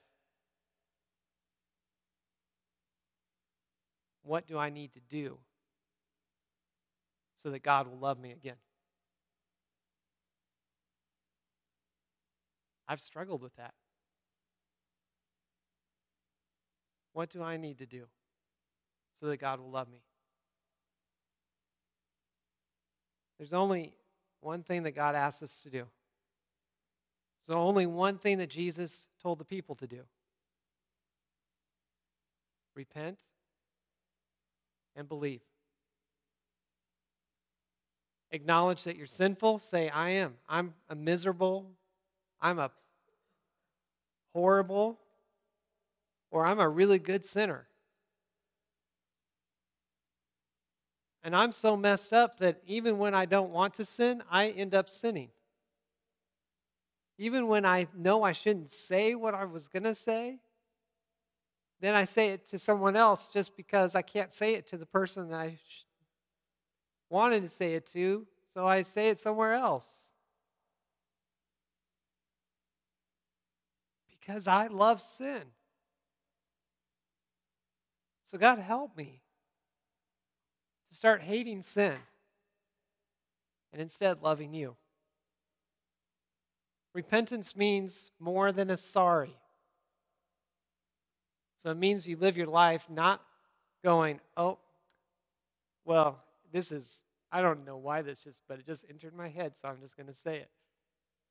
What 4.23 4.47
do 4.47 4.59
I 4.59 4.71
need 4.71 4.93
to 4.93 5.01
do 5.01 5.39
so 7.37 7.51
that 7.51 7.63
God 7.63 7.89
will 7.89 7.99
love 7.99 8.21
me 8.21 8.33
again? 8.33 8.57
I've 12.91 13.01
struggled 13.01 13.41
with 13.41 13.55
that. 13.55 13.73
What 17.13 17.31
do 17.31 17.41
I 17.41 17.57
need 17.57 17.79
to 17.79 17.87
do 17.87 18.07
so 19.13 19.27
that 19.27 19.37
God 19.37 19.61
will 19.61 19.71
love 19.71 19.89
me? 19.89 20.03
There's 23.39 23.53
only 23.53 23.95
one 24.41 24.65
thing 24.65 24.83
that 24.83 24.91
God 24.91 25.15
asks 25.15 25.41
us 25.41 25.61
to 25.61 25.71
do. 25.71 25.87
There's 27.47 27.57
only 27.57 27.87
one 27.87 28.19
thing 28.19 28.39
that 28.39 28.51
Jesus 28.51 29.07
told 29.23 29.39
the 29.39 29.45
people 29.45 29.77
to 29.77 29.87
do 29.87 30.01
repent 32.75 33.19
and 34.97 35.09
believe. 35.09 35.43
Acknowledge 38.33 38.83
that 38.83 38.97
you're 38.97 39.07
sinful. 39.07 39.61
Say, 39.61 39.91
I 39.91 40.11
am. 40.11 40.35
I'm 40.49 40.75
a 40.89 40.95
miserable, 40.97 41.67
I'm 42.41 42.59
a 42.59 42.71
horrible, 44.33 44.99
or 46.31 46.47
I'm 46.47 46.61
a 46.61 46.69
really 46.69 46.99
good 46.99 47.25
sinner. 47.25 47.67
And 51.23 51.37
I'm 51.37 51.53
so 51.53 51.77
messed 51.77 52.13
up 52.13 52.39
that 52.39 52.61
even 52.67 52.99
when 52.99 53.15
I 53.15 53.27
don't 53.27 53.51
want 53.51 53.75
to 53.75 53.85
sin, 53.85 54.23
I 54.31 54.49
end 54.49 54.75
up 54.75 54.89
sinning. 54.89 55.29
Even 57.19 57.47
when 57.47 57.67
I 57.67 57.87
know 57.95 58.23
I 58.23 58.33
shouldn't 58.33 58.71
say 58.71 59.15
what 59.15 59.35
I 59.35 59.45
was 59.45 59.69
going 59.69 59.83
to 59.83 59.95
say, 59.95 60.39
then 61.81 61.95
I 61.95 62.05
say 62.05 62.29
it 62.29 62.47
to 62.49 62.59
someone 62.59 62.97
else 62.97 63.33
just 63.33 63.57
because 63.57 63.95
I 63.95 64.03
can't 64.03 64.33
say 64.33 64.55
it 64.55 64.67
to 64.69 64.79
the 64.79 64.87
person 64.87 65.29
that 65.29 65.39
I 65.39 65.59
wanted 67.11 67.43
to 67.43 67.49
say 67.49 67.75
it 67.75 67.87
to, 67.89 68.27
so 68.55 68.67
I 68.67 68.83
say 68.83 69.09
it 69.09 69.19
somewhere 69.19 69.53
else. 69.53 70.10
Because 74.31 74.47
I 74.47 74.69
love 74.69 75.01
sin. 75.01 75.43
So, 78.23 78.39
God, 78.39 78.61
help 78.61 78.97
me 78.97 79.23
to 80.89 80.95
start 80.95 81.23
hating 81.23 81.63
sin 81.63 81.97
and 83.73 83.83
instead 83.83 84.23
loving 84.23 84.55
you. 84.55 84.77
Repentance 86.95 87.57
means 87.57 88.13
more 88.21 88.53
than 88.53 88.71
a 88.71 88.77
sorry. 88.77 89.37
So 91.59 91.71
it 91.71 91.77
means 91.77 92.07
you 92.07 92.17
live 92.17 92.37
your 92.37 92.47
life 92.47 92.87
not 92.89 93.21
going, 93.83 94.21
oh, 94.37 94.59
well, 95.85 96.23
this 96.53 96.71
is, 96.71 97.03
I 97.33 97.43
don't 97.43 97.65
know 97.65 97.79
why 97.79 98.03
this 98.03 98.21
just, 98.23 98.45
but 98.49 98.61
it 98.61 98.67
just 98.67 98.85
entered 98.89 99.15
my 99.15 99.29
head, 99.29 99.57
so 99.57 99.67
I'm 99.67 99.81
just 99.81 99.97
going 99.97 100.07
to 100.07 100.15
say 100.15 100.37
it. 100.37 100.51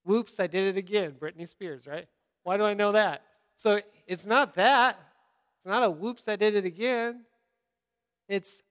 Whoops, 0.03 0.37
I 0.39 0.47
did 0.47 0.75
it 0.75 0.77
again. 0.77 1.15
Britney 1.17 1.47
Spears, 1.47 1.87
right? 1.87 2.07
Why 2.43 2.57
do 2.57 2.63
I 2.63 2.73
know 2.73 2.91
that? 2.93 3.23
So 3.55 3.81
it's 4.07 4.25
not 4.25 4.55
that. 4.55 4.99
It's 5.57 5.65
not 5.65 5.83
a 5.83 5.89
whoops, 5.89 6.27
I 6.27 6.35
did 6.35 6.55
it 6.55 6.65
again. 6.65 7.25
It's 8.27 8.63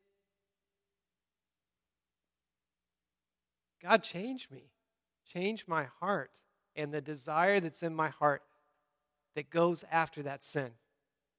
God, 3.83 4.03
change 4.03 4.49
me, 4.51 4.71
change 5.27 5.67
my 5.69 5.87
heart 6.01 6.31
and 6.75 6.93
the 6.93 7.01
desire 7.01 7.61
that's 7.61 7.83
in 7.83 7.95
my 7.95 8.09
heart 8.09 8.43
that 9.35 9.51
goes 9.51 9.85
after 9.91 10.23
that 10.23 10.43
sin, 10.43 10.71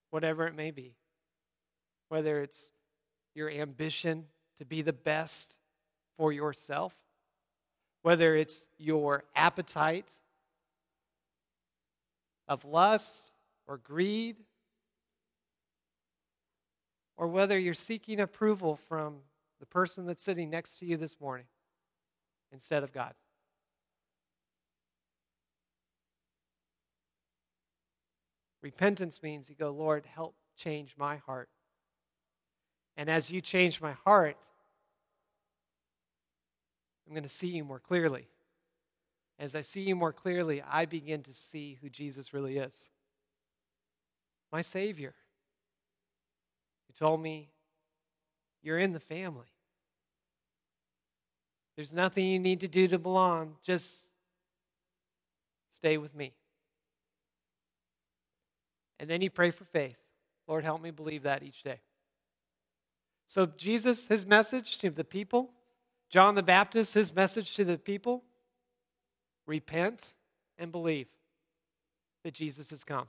whatever 0.10 0.48
it 0.48 0.56
may 0.56 0.72
be. 0.72 0.96
Whether 2.10 2.42
it's 2.42 2.72
your 3.36 3.50
ambition 3.50 4.26
to 4.58 4.66
be 4.66 4.82
the 4.82 4.94
best 4.94 5.58
for 6.18 6.32
yourself, 6.32 6.94
whether 8.02 8.36
it's 8.36 8.68
your 8.78 9.24
appetite 9.36 10.20
of 12.50 12.66
lust 12.66 13.32
or 13.68 13.78
greed, 13.78 14.38
or 17.16 17.28
whether 17.28 17.58
you're 17.58 17.74
seeking 17.74 18.20
approval 18.20 18.76
from 18.76 19.20
the 19.60 19.66
person 19.66 20.06
that's 20.06 20.24
sitting 20.24 20.50
next 20.50 20.80
to 20.80 20.86
you 20.86 20.98
this 20.98 21.22
morning 21.22 21.46
instead 22.52 22.84
of 22.84 22.92
God. 22.92 23.14
Repentance 28.62 29.22
means 29.22 29.50
you 29.50 29.56
go, 29.56 29.70
Lord, 29.70 30.06
help 30.06 30.36
change 30.58 30.96
my 30.98 31.18
heart. 31.18 31.50
And 32.98 33.10
as 33.10 33.32
you 33.32 33.42
change 33.42 33.80
my 33.80 33.94
heart, 33.94 34.36
I'm 37.08 37.14
going 37.14 37.24
to 37.24 37.30
see 37.30 37.48
you 37.48 37.64
more 37.64 37.80
clearly. 37.80 38.28
As 39.40 39.56
I 39.56 39.62
see 39.62 39.82
you 39.82 39.96
more 39.96 40.12
clearly, 40.12 40.62
I 40.62 40.86
begin 40.86 41.24
to 41.24 41.34
see 41.34 41.80
who 41.82 41.90
Jesus 41.90 42.34
really 42.34 42.58
is 42.58 42.90
my 44.52 44.62
Savior. 44.62 45.14
He 46.88 46.94
told 46.94 47.22
me, 47.22 47.50
You're 48.62 48.80
in 48.80 48.92
the 48.92 49.00
family. 49.00 49.48
There's 51.76 51.94
nothing 51.94 52.26
you 52.26 52.40
need 52.40 52.60
to 52.60 52.68
do 52.68 52.90
to 52.90 53.00
belong. 53.00 53.56
Just 53.64 54.08
stay 55.70 55.98
with 55.98 56.14
me. 56.14 56.34
And 59.00 59.10
then 59.10 59.22
you 59.22 59.30
pray 59.30 59.52
for 59.52 59.64
faith. 59.64 59.98
Lord, 60.46 60.66
help 60.66 60.82
me 60.82 60.92
believe 60.92 61.24
that 61.24 61.42
each 61.42 61.64
day. 61.64 61.80
So, 63.28 63.46
Jesus, 63.46 64.08
his 64.08 64.26
message 64.26 64.80
to 64.80 64.90
the 64.90 65.06
people, 65.06 65.52
John 66.10 66.36
the 66.36 66.44
Baptist, 66.44 66.96
his 66.96 67.16
message 67.16 67.56
to 67.56 67.64
the 67.64 67.78
people 67.78 68.24
repent 69.50 70.14
and 70.58 70.72
believe 70.72 71.08
that 72.24 72.34
Jesus 72.34 72.70
has 72.70 72.84
come. 72.84 73.08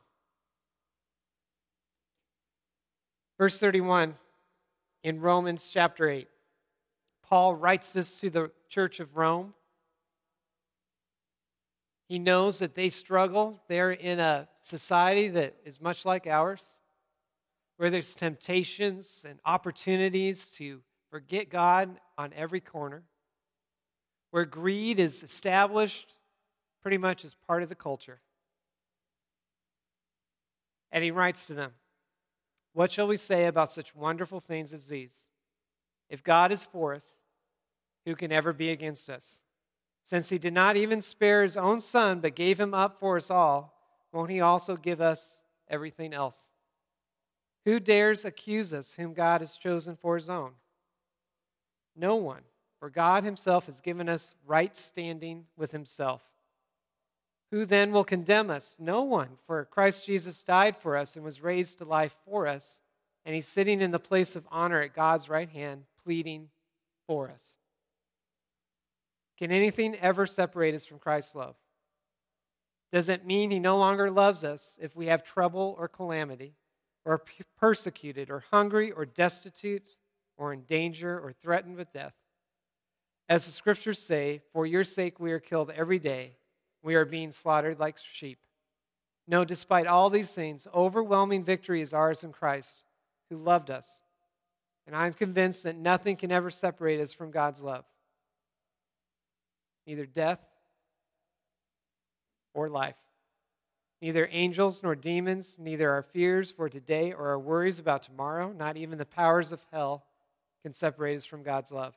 Verse 3.39 3.61
31 3.61 4.15
in 5.05 5.21
Romans 5.21 5.71
chapter 5.73 6.09
8. 6.09 6.29
Paul 7.23 7.55
writes 7.55 7.93
this 7.93 8.19
to 8.21 8.31
the 8.31 8.51
church 8.69 9.01
of 9.01 9.17
Rome. 9.17 9.55
He 12.09 12.19
knows 12.19 12.59
that 12.59 12.75
they 12.75 12.89
struggle. 12.89 13.61
They're 13.69 13.93
in 13.93 14.19
a 14.19 14.49
society 14.61 15.29
that 15.29 15.55
is 15.65 15.81
much 15.81 16.05
like 16.05 16.27
ours, 16.27 16.81
where 17.77 17.91
there's 17.91 18.15
temptations 18.15 19.25
and 19.29 19.39
opportunities 19.45 20.51
to 20.53 20.81
forget 21.11 21.51
God 21.51 22.01
on 22.19 22.33
every 22.35 22.61
corner, 22.61 23.05
where 24.33 24.45
greed 24.45 24.99
is 24.99 25.23
established 25.23 26.15
pretty 26.83 26.99
much 26.99 27.25
as 27.25 27.35
part 27.35 27.63
of 27.63 27.69
the 27.69 27.75
culture. 27.75 28.21
And 30.93 31.05
he 31.05 31.11
writes 31.11 31.47
to 31.47 31.55
them 31.55 31.73
What 32.73 32.93
shall 32.93 33.07
we 33.07 33.17
say 33.17 33.47
about 33.47 33.73
such 33.73 33.95
wonderful 33.95 34.41
things 34.41 34.73
as 34.73 34.89
these? 34.89 35.29
If 36.09 36.25
God 36.25 36.51
is 36.51 36.65
for 36.65 36.95
us, 36.95 37.23
who 38.05 38.17
can 38.17 38.33
ever 38.33 38.53
be 38.53 38.71
against 38.71 39.09
us? 39.09 39.43
Since 40.03 40.31
he 40.31 40.39
did 40.39 40.55
not 40.55 40.77
even 40.77 41.03
spare 41.03 41.43
his 41.43 41.57
own 41.57 41.81
son, 41.81 42.21
but 42.21 42.35
gave 42.35 42.59
him 42.59 42.75
up 42.75 42.99
for 42.99 43.17
us 43.17 43.31
all, 43.31 43.77
won't 44.13 44.31
he 44.31 44.41
also 44.41 44.77
give 44.77 45.01
us 45.01 45.45
everything 45.69 46.13
else? 46.13 46.53
Who 47.65 47.79
dares 47.79 48.25
accuse 48.25 48.73
us 48.73 48.95
whom 48.95 49.13
God 49.13 49.41
has 49.41 49.57
chosen 49.57 49.97
for 49.97 50.17
his 50.17 50.31
own? 50.31 50.53
No 51.95 52.17
one, 52.17 52.43
for 52.79 52.89
God 52.89 53.23
himself 53.23 53.67
has 53.67 53.81
given 53.81 54.09
us 54.09 54.35
right 54.47 54.77
standing 54.77 55.47
with 55.57 55.71
himself. 55.73 56.23
Who 57.51 57.65
then 57.65 57.91
will 57.91 58.05
condemn 58.05 58.49
us? 58.49 58.77
No 58.79 59.03
one, 59.03 59.31
for 59.47 59.65
Christ 59.65 60.07
Jesus 60.07 60.43
died 60.43 60.77
for 60.77 60.97
us 60.97 61.17
and 61.17 61.25
was 61.25 61.43
raised 61.43 61.79
to 61.79 61.85
life 61.85 62.17
for 62.25 62.47
us, 62.47 62.83
and 63.25 63.35
he's 63.35 63.49
sitting 63.49 63.81
in 63.81 63.91
the 63.91 63.99
place 63.99 64.37
of 64.37 64.47
honor 64.51 64.81
at 64.81 64.95
God's 64.95 65.29
right 65.29 65.51
hand, 65.51 65.85
pleading 66.05 66.51
for 67.07 67.29
us. 67.29 67.59
Can 69.37 69.51
anything 69.51 69.97
ever 69.97 70.27
separate 70.27 70.75
us 70.75 70.87
from 70.87 70.99
Christ's 70.99 71.35
love? 71.35 71.57
Does 72.93 73.09
it 73.09 73.27
mean 73.27 73.51
he 73.51 73.59
no 73.59 73.79
longer 73.79 74.11
loves 74.11 74.45
us 74.45 74.79
if 74.81 74.95
we 74.95 75.07
have 75.07 75.25
trouble 75.25 75.75
or 75.79 75.89
calamity, 75.89 76.55
or 77.05 77.23
persecuted, 77.59 78.31
or 78.31 78.45
hungry, 78.51 78.93
or 78.93 79.07
destitute, 79.07 79.97
or 80.37 80.53
in 80.53 80.63
danger, 80.63 81.19
or 81.19 81.33
threatened 81.33 81.77
with 81.77 81.93
death? 81.93 82.15
As 83.29 83.47
the 83.47 83.53
scriptures 83.53 83.99
say, 83.99 84.43
for 84.53 84.67
your 84.67 84.85
sake 84.85 85.19
we 85.19 85.33
are 85.33 85.41
killed 85.41 85.73
every 85.75 85.99
day, 85.99 86.37
we 86.83 86.95
are 86.95 87.05
being 87.05 87.33
slaughtered 87.33 87.79
like 87.79 87.99
sheep. 87.99 88.39
No, 89.27 89.45
despite 89.45 89.87
all 89.87 90.11
these 90.11 90.33
things, 90.33 90.67
overwhelming 90.75 91.45
victory 91.45 91.81
is 91.83 91.93
ours 91.93 92.25
in 92.25 92.33
Christ, 92.33 92.85
who 93.29 93.37
loved 93.37 93.71
us. 93.71 94.03
And 94.87 94.97
I'm 94.97 95.13
convinced 95.13 95.63
that 95.65 95.77
nothing 95.77 96.17
can 96.17 96.33
ever 96.33 96.51
separate 96.51 97.01
us 97.01 97.13
from 97.13 97.31
God's 97.31 97.63
love. 97.63 97.85
Neither 99.87 100.07
death 100.07 100.41
or 102.55 102.69
life, 102.69 102.97
neither 104.03 104.29
angels 104.33 104.83
nor 104.83 104.97
demons, 104.97 105.57
neither 105.61 105.91
our 105.91 106.03
fears 106.03 106.51
for 106.51 106.69
today 106.69 107.13
or 107.13 107.29
our 107.29 107.39
worries 107.39 107.79
about 107.79 108.03
tomorrow, 108.03 108.53
not 108.53 108.77
even 108.77 108.99
the 108.99 109.07
powers 109.07 109.53
of 109.53 109.65
hell 109.73 110.05
can 110.63 110.73
separate 110.73 111.17
us 111.17 111.25
from 111.25 111.43
God's 111.43 111.71
love. 111.71 111.95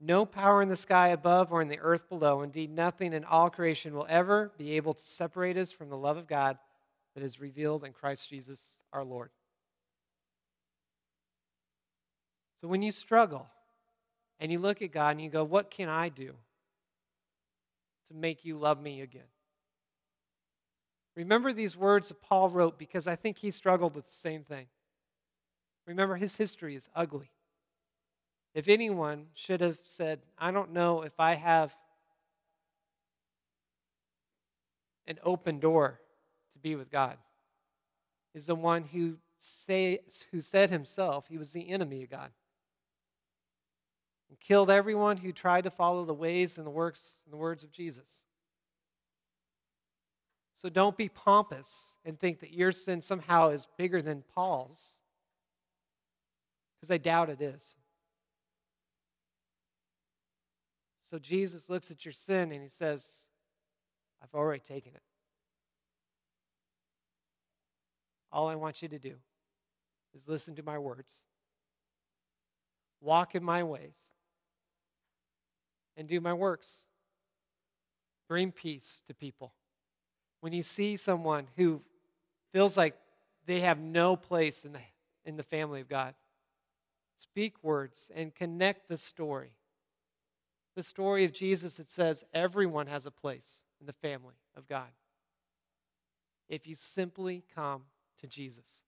No 0.00 0.24
power 0.24 0.62
in 0.62 0.68
the 0.68 0.76
sky 0.76 1.08
above 1.08 1.52
or 1.52 1.60
in 1.60 1.68
the 1.68 1.78
earth 1.78 2.08
below, 2.08 2.40
indeed, 2.40 2.70
nothing 2.70 3.12
in 3.12 3.22
all 3.24 3.50
creation 3.50 3.94
will 3.94 4.06
ever 4.08 4.50
be 4.56 4.72
able 4.72 4.94
to 4.94 5.02
separate 5.02 5.58
us 5.58 5.70
from 5.70 5.90
the 5.90 5.96
love 5.96 6.16
of 6.16 6.26
God 6.26 6.56
that 7.14 7.22
is 7.22 7.38
revealed 7.38 7.84
in 7.84 7.92
Christ 7.92 8.30
Jesus 8.30 8.80
our 8.92 9.04
Lord. 9.04 9.30
So 12.60 12.68
when 12.68 12.80
you 12.82 12.92
struggle 12.92 13.46
and 14.38 14.50
you 14.50 14.58
look 14.58 14.80
at 14.80 14.92
God 14.92 15.10
and 15.10 15.20
you 15.20 15.28
go, 15.28 15.44
What 15.44 15.70
can 15.70 15.88
I 15.88 16.08
do 16.08 16.34
to 18.08 18.14
make 18.14 18.44
you 18.44 18.56
love 18.56 18.80
me 18.80 19.02
again? 19.02 19.22
Remember 21.14 21.52
these 21.52 21.76
words 21.76 22.08
that 22.08 22.22
Paul 22.22 22.48
wrote 22.48 22.78
because 22.78 23.06
I 23.06 23.16
think 23.16 23.38
he 23.38 23.50
struggled 23.50 23.94
with 23.94 24.06
the 24.06 24.12
same 24.12 24.44
thing. 24.44 24.66
Remember, 25.86 26.16
his 26.16 26.36
history 26.36 26.74
is 26.74 26.88
ugly. 26.94 27.30
If 28.54 28.68
anyone 28.68 29.26
should 29.34 29.60
have 29.60 29.78
said, 29.84 30.20
I 30.38 30.50
don't 30.50 30.72
know 30.72 31.02
if 31.02 31.18
I 31.18 31.34
have 31.34 31.76
an 35.06 35.18
open 35.22 35.60
door 35.60 36.00
to 36.52 36.58
be 36.58 36.74
with 36.74 36.90
God, 36.90 37.16
is 38.34 38.46
the 38.46 38.54
one 38.54 38.84
who, 38.84 39.18
say, 39.38 40.00
who 40.30 40.40
said 40.40 40.70
himself 40.70 41.26
he 41.28 41.38
was 41.38 41.52
the 41.52 41.68
enemy 41.68 42.02
of 42.02 42.10
God 42.10 42.30
and 44.28 44.38
killed 44.38 44.70
everyone 44.70 45.16
who 45.16 45.32
tried 45.32 45.64
to 45.64 45.70
follow 45.70 46.04
the 46.04 46.14
ways 46.14 46.56
and 46.56 46.66
the 46.66 46.70
works 46.70 47.18
and 47.24 47.32
the 47.32 47.36
words 47.36 47.64
of 47.64 47.72
Jesus. 47.72 48.24
So 50.54 50.68
don't 50.68 50.96
be 50.96 51.08
pompous 51.08 51.96
and 52.04 52.18
think 52.18 52.40
that 52.40 52.52
your 52.52 52.70
sin 52.70 53.02
somehow 53.02 53.48
is 53.48 53.66
bigger 53.76 54.00
than 54.02 54.22
Paul's, 54.34 54.96
because 56.76 56.90
I 56.90 56.98
doubt 56.98 57.30
it 57.30 57.40
is. 57.40 57.76
So 61.10 61.18
Jesus 61.18 61.68
looks 61.68 61.90
at 61.90 62.04
your 62.04 62.12
sin 62.12 62.52
and 62.52 62.62
he 62.62 62.68
says, 62.68 63.30
I've 64.22 64.32
already 64.32 64.60
taken 64.60 64.92
it. 64.94 65.02
All 68.30 68.46
I 68.46 68.54
want 68.54 68.80
you 68.80 68.86
to 68.86 68.98
do 69.00 69.16
is 70.14 70.28
listen 70.28 70.54
to 70.54 70.62
my 70.62 70.78
words, 70.78 71.26
walk 73.00 73.34
in 73.34 73.42
my 73.42 73.64
ways, 73.64 74.12
and 75.96 76.06
do 76.06 76.20
my 76.20 76.32
works. 76.32 76.86
Bring 78.28 78.52
peace 78.52 79.02
to 79.08 79.12
people. 79.12 79.52
When 80.42 80.52
you 80.52 80.62
see 80.62 80.96
someone 80.96 81.48
who 81.56 81.82
feels 82.52 82.76
like 82.76 82.94
they 83.46 83.58
have 83.60 83.80
no 83.80 84.14
place 84.14 84.64
in 84.64 84.74
the, 84.74 84.80
in 85.24 85.36
the 85.36 85.42
family 85.42 85.80
of 85.80 85.88
God. 85.88 86.14
Speak 87.16 87.64
words 87.64 88.12
and 88.14 88.32
connect 88.32 88.88
the 88.88 88.96
story. 88.96 89.56
The 90.80 90.84
story 90.84 91.26
of 91.26 91.32
Jesus, 91.34 91.78
it 91.78 91.90
says 91.90 92.24
everyone 92.32 92.86
has 92.86 93.04
a 93.04 93.10
place 93.10 93.64
in 93.82 93.86
the 93.86 93.92
family 93.92 94.32
of 94.56 94.66
God. 94.66 94.88
If 96.48 96.66
you 96.66 96.74
simply 96.74 97.44
come 97.54 97.82
to 98.22 98.26
Jesus. 98.26 98.82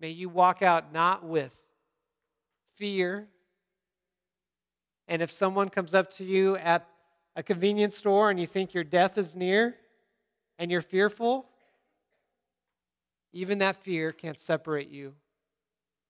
May 0.00 0.08
you 0.08 0.28
walk 0.28 0.60
out 0.60 0.92
not 0.92 1.24
with 1.24 1.56
fear. 2.74 3.28
And 5.06 5.22
if 5.22 5.30
someone 5.30 5.68
comes 5.68 5.94
up 5.94 6.10
to 6.14 6.24
you 6.24 6.56
at 6.56 6.84
a 7.36 7.44
convenience 7.44 7.96
store 7.96 8.28
and 8.28 8.40
you 8.40 8.46
think 8.46 8.74
your 8.74 8.82
death 8.82 9.16
is 9.18 9.36
near 9.36 9.76
and 10.58 10.68
you're 10.68 10.82
fearful, 10.82 11.46
even 13.32 13.58
that 13.58 13.76
fear 13.76 14.10
can't 14.10 14.40
separate 14.40 14.90
you 14.90 15.14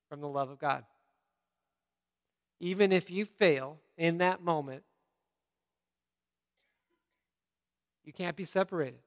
from 0.08 0.22
the 0.22 0.28
love 0.28 0.48
of 0.48 0.58
God. 0.58 0.86
Even 2.60 2.92
if 2.92 3.10
you 3.10 3.24
fail 3.24 3.78
in 3.96 4.18
that 4.18 4.42
moment, 4.42 4.82
you 8.04 8.12
can't 8.12 8.36
be 8.36 8.44
separated. 8.44 9.00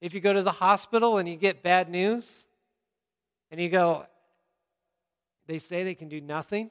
If 0.00 0.14
you 0.14 0.20
go 0.20 0.32
to 0.32 0.42
the 0.42 0.52
hospital 0.52 1.18
and 1.18 1.28
you 1.28 1.36
get 1.36 1.62
bad 1.62 1.88
news, 1.88 2.46
and 3.52 3.60
you 3.60 3.68
go, 3.68 4.06
they 5.46 5.58
say 5.58 5.84
they 5.84 5.94
can 5.94 6.08
do 6.08 6.20
nothing. 6.20 6.70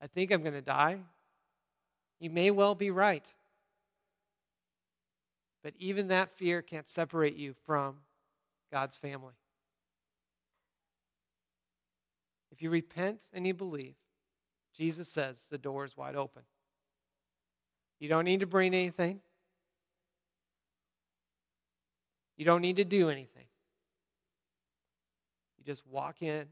I 0.00 0.06
think 0.06 0.30
I'm 0.30 0.42
going 0.42 0.54
to 0.54 0.62
die. 0.62 1.00
You 2.20 2.30
may 2.30 2.52
well 2.52 2.76
be 2.76 2.90
right. 2.90 3.32
But 5.64 5.74
even 5.78 6.08
that 6.08 6.30
fear 6.30 6.62
can't 6.62 6.88
separate 6.88 7.36
you 7.36 7.54
from 7.66 7.96
God's 8.70 8.96
family. 8.96 9.34
If 12.52 12.60
you 12.60 12.70
repent 12.70 13.30
and 13.32 13.46
you 13.46 13.54
believe, 13.54 13.94
Jesus 14.76 15.08
says 15.08 15.46
the 15.50 15.58
door 15.58 15.84
is 15.84 15.96
wide 15.96 16.14
open. 16.14 16.42
You 17.98 18.08
don't 18.08 18.24
need 18.24 18.40
to 18.40 18.46
bring 18.46 18.74
anything. 18.74 19.20
You 22.36 22.44
don't 22.44 22.60
need 22.60 22.76
to 22.76 22.84
do 22.84 23.08
anything. 23.08 23.46
You 25.58 25.64
just 25.64 25.86
walk 25.86 26.20
in 26.20 26.46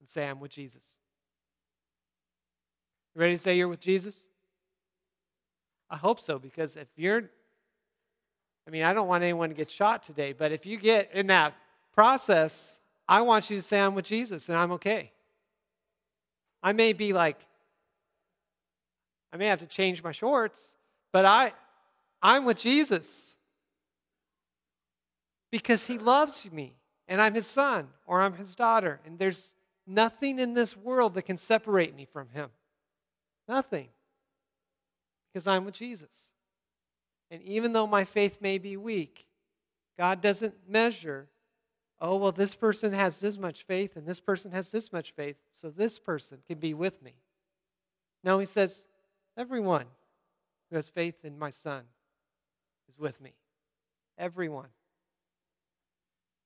and 0.00 0.08
say, 0.08 0.28
I'm 0.28 0.40
with 0.40 0.52
Jesus. 0.52 1.00
You 3.14 3.20
ready 3.20 3.34
to 3.34 3.38
say 3.38 3.56
you're 3.56 3.68
with 3.68 3.80
Jesus? 3.80 4.28
I 5.90 5.96
hope 5.96 6.18
so, 6.20 6.38
because 6.38 6.76
if 6.76 6.88
you're, 6.96 7.24
I 8.66 8.70
mean, 8.70 8.84
I 8.84 8.94
don't 8.94 9.08
want 9.08 9.22
anyone 9.22 9.50
to 9.50 9.54
get 9.54 9.70
shot 9.70 10.02
today, 10.02 10.32
but 10.32 10.52
if 10.52 10.64
you 10.64 10.78
get 10.78 11.12
in 11.12 11.26
that 11.26 11.54
process, 11.92 12.78
I 13.12 13.20
want 13.20 13.50
you 13.50 13.56
to 13.56 13.62
say, 13.62 13.78
I'm 13.78 13.94
with 13.94 14.06
Jesus 14.06 14.48
and 14.48 14.56
I'm 14.56 14.72
okay. 14.72 15.12
I 16.62 16.72
may 16.72 16.94
be 16.94 17.12
like, 17.12 17.36
I 19.30 19.36
may 19.36 19.48
have 19.48 19.58
to 19.58 19.66
change 19.66 20.02
my 20.02 20.12
shorts, 20.12 20.76
but 21.12 21.26
I, 21.26 21.52
I'm 22.22 22.46
with 22.46 22.56
Jesus 22.56 23.36
because 25.50 25.88
he 25.88 25.98
loves 25.98 26.50
me 26.50 26.74
and 27.06 27.20
I'm 27.20 27.34
his 27.34 27.46
son 27.46 27.88
or 28.06 28.22
I'm 28.22 28.32
his 28.32 28.54
daughter. 28.54 28.98
And 29.04 29.18
there's 29.18 29.56
nothing 29.86 30.38
in 30.38 30.54
this 30.54 30.74
world 30.74 31.12
that 31.12 31.26
can 31.26 31.36
separate 31.36 31.94
me 31.94 32.06
from 32.10 32.30
him. 32.30 32.48
Nothing. 33.46 33.88
Because 35.30 35.46
I'm 35.46 35.66
with 35.66 35.74
Jesus. 35.74 36.30
And 37.30 37.42
even 37.42 37.74
though 37.74 37.86
my 37.86 38.06
faith 38.06 38.40
may 38.40 38.56
be 38.56 38.78
weak, 38.78 39.26
God 39.98 40.22
doesn't 40.22 40.54
measure, 40.66 41.28
oh, 42.02 42.16
well, 42.16 42.32
this 42.32 42.56
person 42.56 42.92
has 42.92 43.20
this 43.20 43.38
much 43.38 43.62
faith 43.62 43.96
and 43.96 44.06
this 44.06 44.18
person 44.18 44.50
has 44.50 44.72
this 44.72 44.92
much 44.92 45.12
faith, 45.12 45.36
so 45.52 45.70
this 45.70 46.00
person 46.00 46.38
can 46.46 46.58
be 46.58 46.74
with 46.74 47.00
me. 47.00 47.14
No, 48.24 48.40
he 48.40 48.46
says, 48.46 48.86
everyone 49.36 49.86
who 50.68 50.76
has 50.76 50.88
faith 50.88 51.24
in 51.24 51.38
my 51.38 51.50
son 51.50 51.84
is 52.88 52.98
with 52.98 53.20
me. 53.20 53.34
Everyone. 54.18 54.68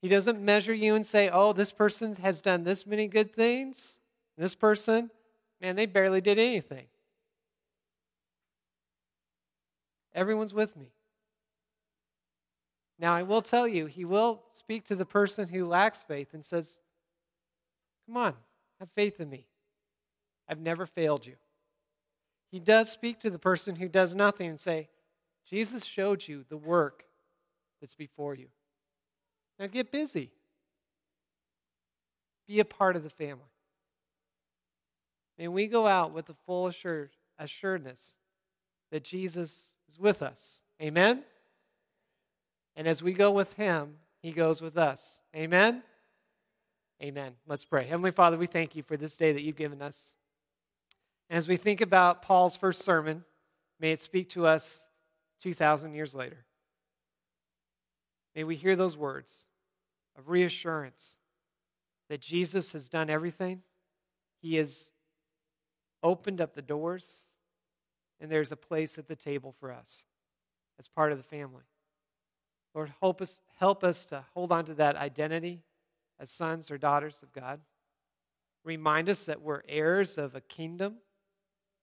He 0.02 0.08
doesn't 0.08 0.40
measure 0.40 0.74
you 0.74 0.94
and 0.94 1.06
say, 1.06 1.30
oh, 1.32 1.54
this 1.54 1.72
person 1.72 2.16
has 2.16 2.42
done 2.42 2.64
this 2.64 2.86
many 2.86 3.08
good 3.08 3.34
things. 3.34 3.98
This 4.36 4.54
person, 4.54 5.10
man, 5.60 5.74
they 5.74 5.86
barely 5.86 6.20
did 6.20 6.38
anything. 6.38 6.86
Everyone's 10.14 10.52
with 10.52 10.76
me. 10.76 10.92
Now, 12.98 13.14
I 13.14 13.22
will 13.22 13.42
tell 13.42 13.68
you, 13.68 13.86
he 13.86 14.04
will 14.04 14.42
speak 14.50 14.86
to 14.86 14.96
the 14.96 15.04
person 15.04 15.48
who 15.48 15.66
lacks 15.66 16.02
faith 16.02 16.32
and 16.32 16.44
says, 16.44 16.80
Come 18.06 18.16
on, 18.16 18.34
have 18.80 18.90
faith 18.94 19.20
in 19.20 19.28
me. 19.28 19.46
I've 20.48 20.60
never 20.60 20.86
failed 20.86 21.26
you. 21.26 21.34
He 22.50 22.60
does 22.60 22.90
speak 22.90 23.20
to 23.20 23.30
the 23.30 23.38
person 23.38 23.76
who 23.76 23.88
does 23.88 24.14
nothing 24.14 24.48
and 24.48 24.60
say, 24.60 24.88
Jesus 25.48 25.84
showed 25.84 26.26
you 26.26 26.44
the 26.48 26.56
work 26.56 27.04
that's 27.80 27.94
before 27.94 28.34
you. 28.34 28.46
Now 29.58 29.66
get 29.66 29.92
busy. 29.92 30.30
Be 32.46 32.60
a 32.60 32.64
part 32.64 32.96
of 32.96 33.02
the 33.02 33.10
family. 33.10 33.42
May 35.38 35.48
we 35.48 35.66
go 35.66 35.86
out 35.86 36.12
with 36.12 36.26
the 36.26 36.36
full 36.46 36.68
assured, 36.68 37.10
assuredness 37.38 38.18
that 38.90 39.04
Jesus 39.04 39.74
is 39.88 39.98
with 39.98 40.22
us. 40.22 40.62
Amen? 40.80 41.24
And 42.76 42.86
as 42.86 43.02
we 43.02 43.14
go 43.14 43.30
with 43.30 43.56
him, 43.56 43.96
he 44.22 44.32
goes 44.32 44.60
with 44.60 44.76
us. 44.76 45.22
Amen? 45.34 45.82
Amen. 47.02 47.32
Let's 47.46 47.64
pray. 47.64 47.84
Heavenly 47.84 48.10
Father, 48.10 48.36
we 48.36 48.46
thank 48.46 48.76
you 48.76 48.82
for 48.82 48.96
this 48.96 49.16
day 49.16 49.32
that 49.32 49.42
you've 49.42 49.56
given 49.56 49.82
us. 49.82 50.16
And 51.28 51.38
as 51.38 51.48
we 51.48 51.56
think 51.56 51.80
about 51.80 52.22
Paul's 52.22 52.56
first 52.56 52.82
sermon, 52.82 53.24
may 53.80 53.92
it 53.92 54.02
speak 54.02 54.28
to 54.30 54.46
us 54.46 54.86
2,000 55.42 55.94
years 55.94 56.14
later. 56.14 56.44
May 58.34 58.44
we 58.44 58.56
hear 58.56 58.76
those 58.76 58.96
words 58.96 59.48
of 60.16 60.28
reassurance 60.28 61.18
that 62.08 62.20
Jesus 62.20 62.72
has 62.72 62.88
done 62.88 63.10
everything. 63.10 63.62
He 64.40 64.56
has 64.56 64.92
opened 66.02 66.40
up 66.40 66.54
the 66.54 66.62
doors, 66.62 67.32
and 68.20 68.30
there's 68.30 68.52
a 68.52 68.56
place 68.56 68.98
at 68.98 69.08
the 69.08 69.16
table 69.16 69.54
for 69.58 69.72
us 69.72 70.04
as 70.78 70.86
part 70.86 71.12
of 71.12 71.18
the 71.18 71.24
family. 71.24 71.64
Lord, 72.76 72.92
help 73.00 73.22
us, 73.22 73.40
help 73.58 73.82
us 73.82 74.04
to 74.04 74.22
hold 74.34 74.52
on 74.52 74.66
to 74.66 74.74
that 74.74 74.96
identity 74.96 75.62
as 76.20 76.30
sons 76.30 76.70
or 76.70 76.76
daughters 76.76 77.22
of 77.22 77.32
God. 77.32 77.60
Remind 78.64 79.08
us 79.08 79.24
that 79.24 79.40
we're 79.40 79.62
heirs 79.66 80.18
of 80.18 80.34
a 80.34 80.42
kingdom. 80.42 80.96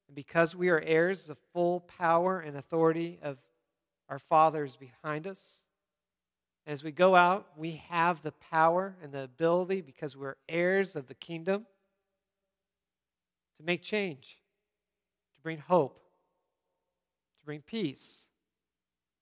And 0.08 0.15
because 0.15 0.56
we 0.56 0.69
are 0.69 0.82
heirs, 0.82 1.25
the 1.25 1.38
full 1.51 1.79
power 1.79 2.39
and 2.39 2.56
authority 2.56 3.17
of 3.23 3.39
our 4.08 4.19
Father 4.19 4.63
is 4.63 4.75
behind 4.75 5.25
us. 5.25 5.65
As 6.67 6.84
we 6.84 6.91
go 6.91 7.15
out, 7.15 7.47
we 7.58 7.82
have 7.89 8.21
the 8.21 8.34
power 8.34 8.95
and 9.01 9.12
the 9.12 9.23
ability, 9.23 9.82
because 9.82 10.15
we're 10.15 10.36
heirs 10.47 10.95
of 10.95 11.08
the 11.08 11.15
kingdom, 11.15 11.65
to 13.58 13.63
make 13.65 13.82
change, 13.82 14.38
to 15.38 15.41
bring 15.41 15.58
hope, 15.58 16.03
to 17.39 17.45
bring 17.45 17.62
peace 17.62 18.27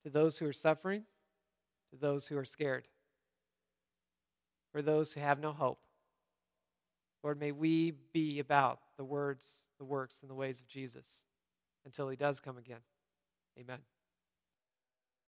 to 0.03 0.10
those 0.10 0.38
who 0.38 0.45
are 0.45 0.53
suffering, 0.53 1.03
to 1.91 1.97
those 1.97 2.27
who 2.27 2.38
are 2.38 2.45
scared, 2.45 2.88
for 4.71 4.82
those 4.82 5.13
who 5.13 5.19
have 5.19 5.39
no 5.39 5.51
hope. 5.51 5.80
Lord, 7.23 7.39
may 7.39 7.51
we 7.51 7.91
be 8.13 8.39
about 8.39 8.80
the 8.97 9.04
words, 9.04 9.65
the 9.77 9.86
works, 9.86 10.21
and 10.21 10.30
the 10.30 10.36
ways 10.36 10.60
of 10.60 10.67
Jesus 10.67 11.25
until 11.86 12.10
he 12.10 12.15
does 12.15 12.39
come 12.39 12.58
again. 12.58 12.80
Amen. 13.60 13.80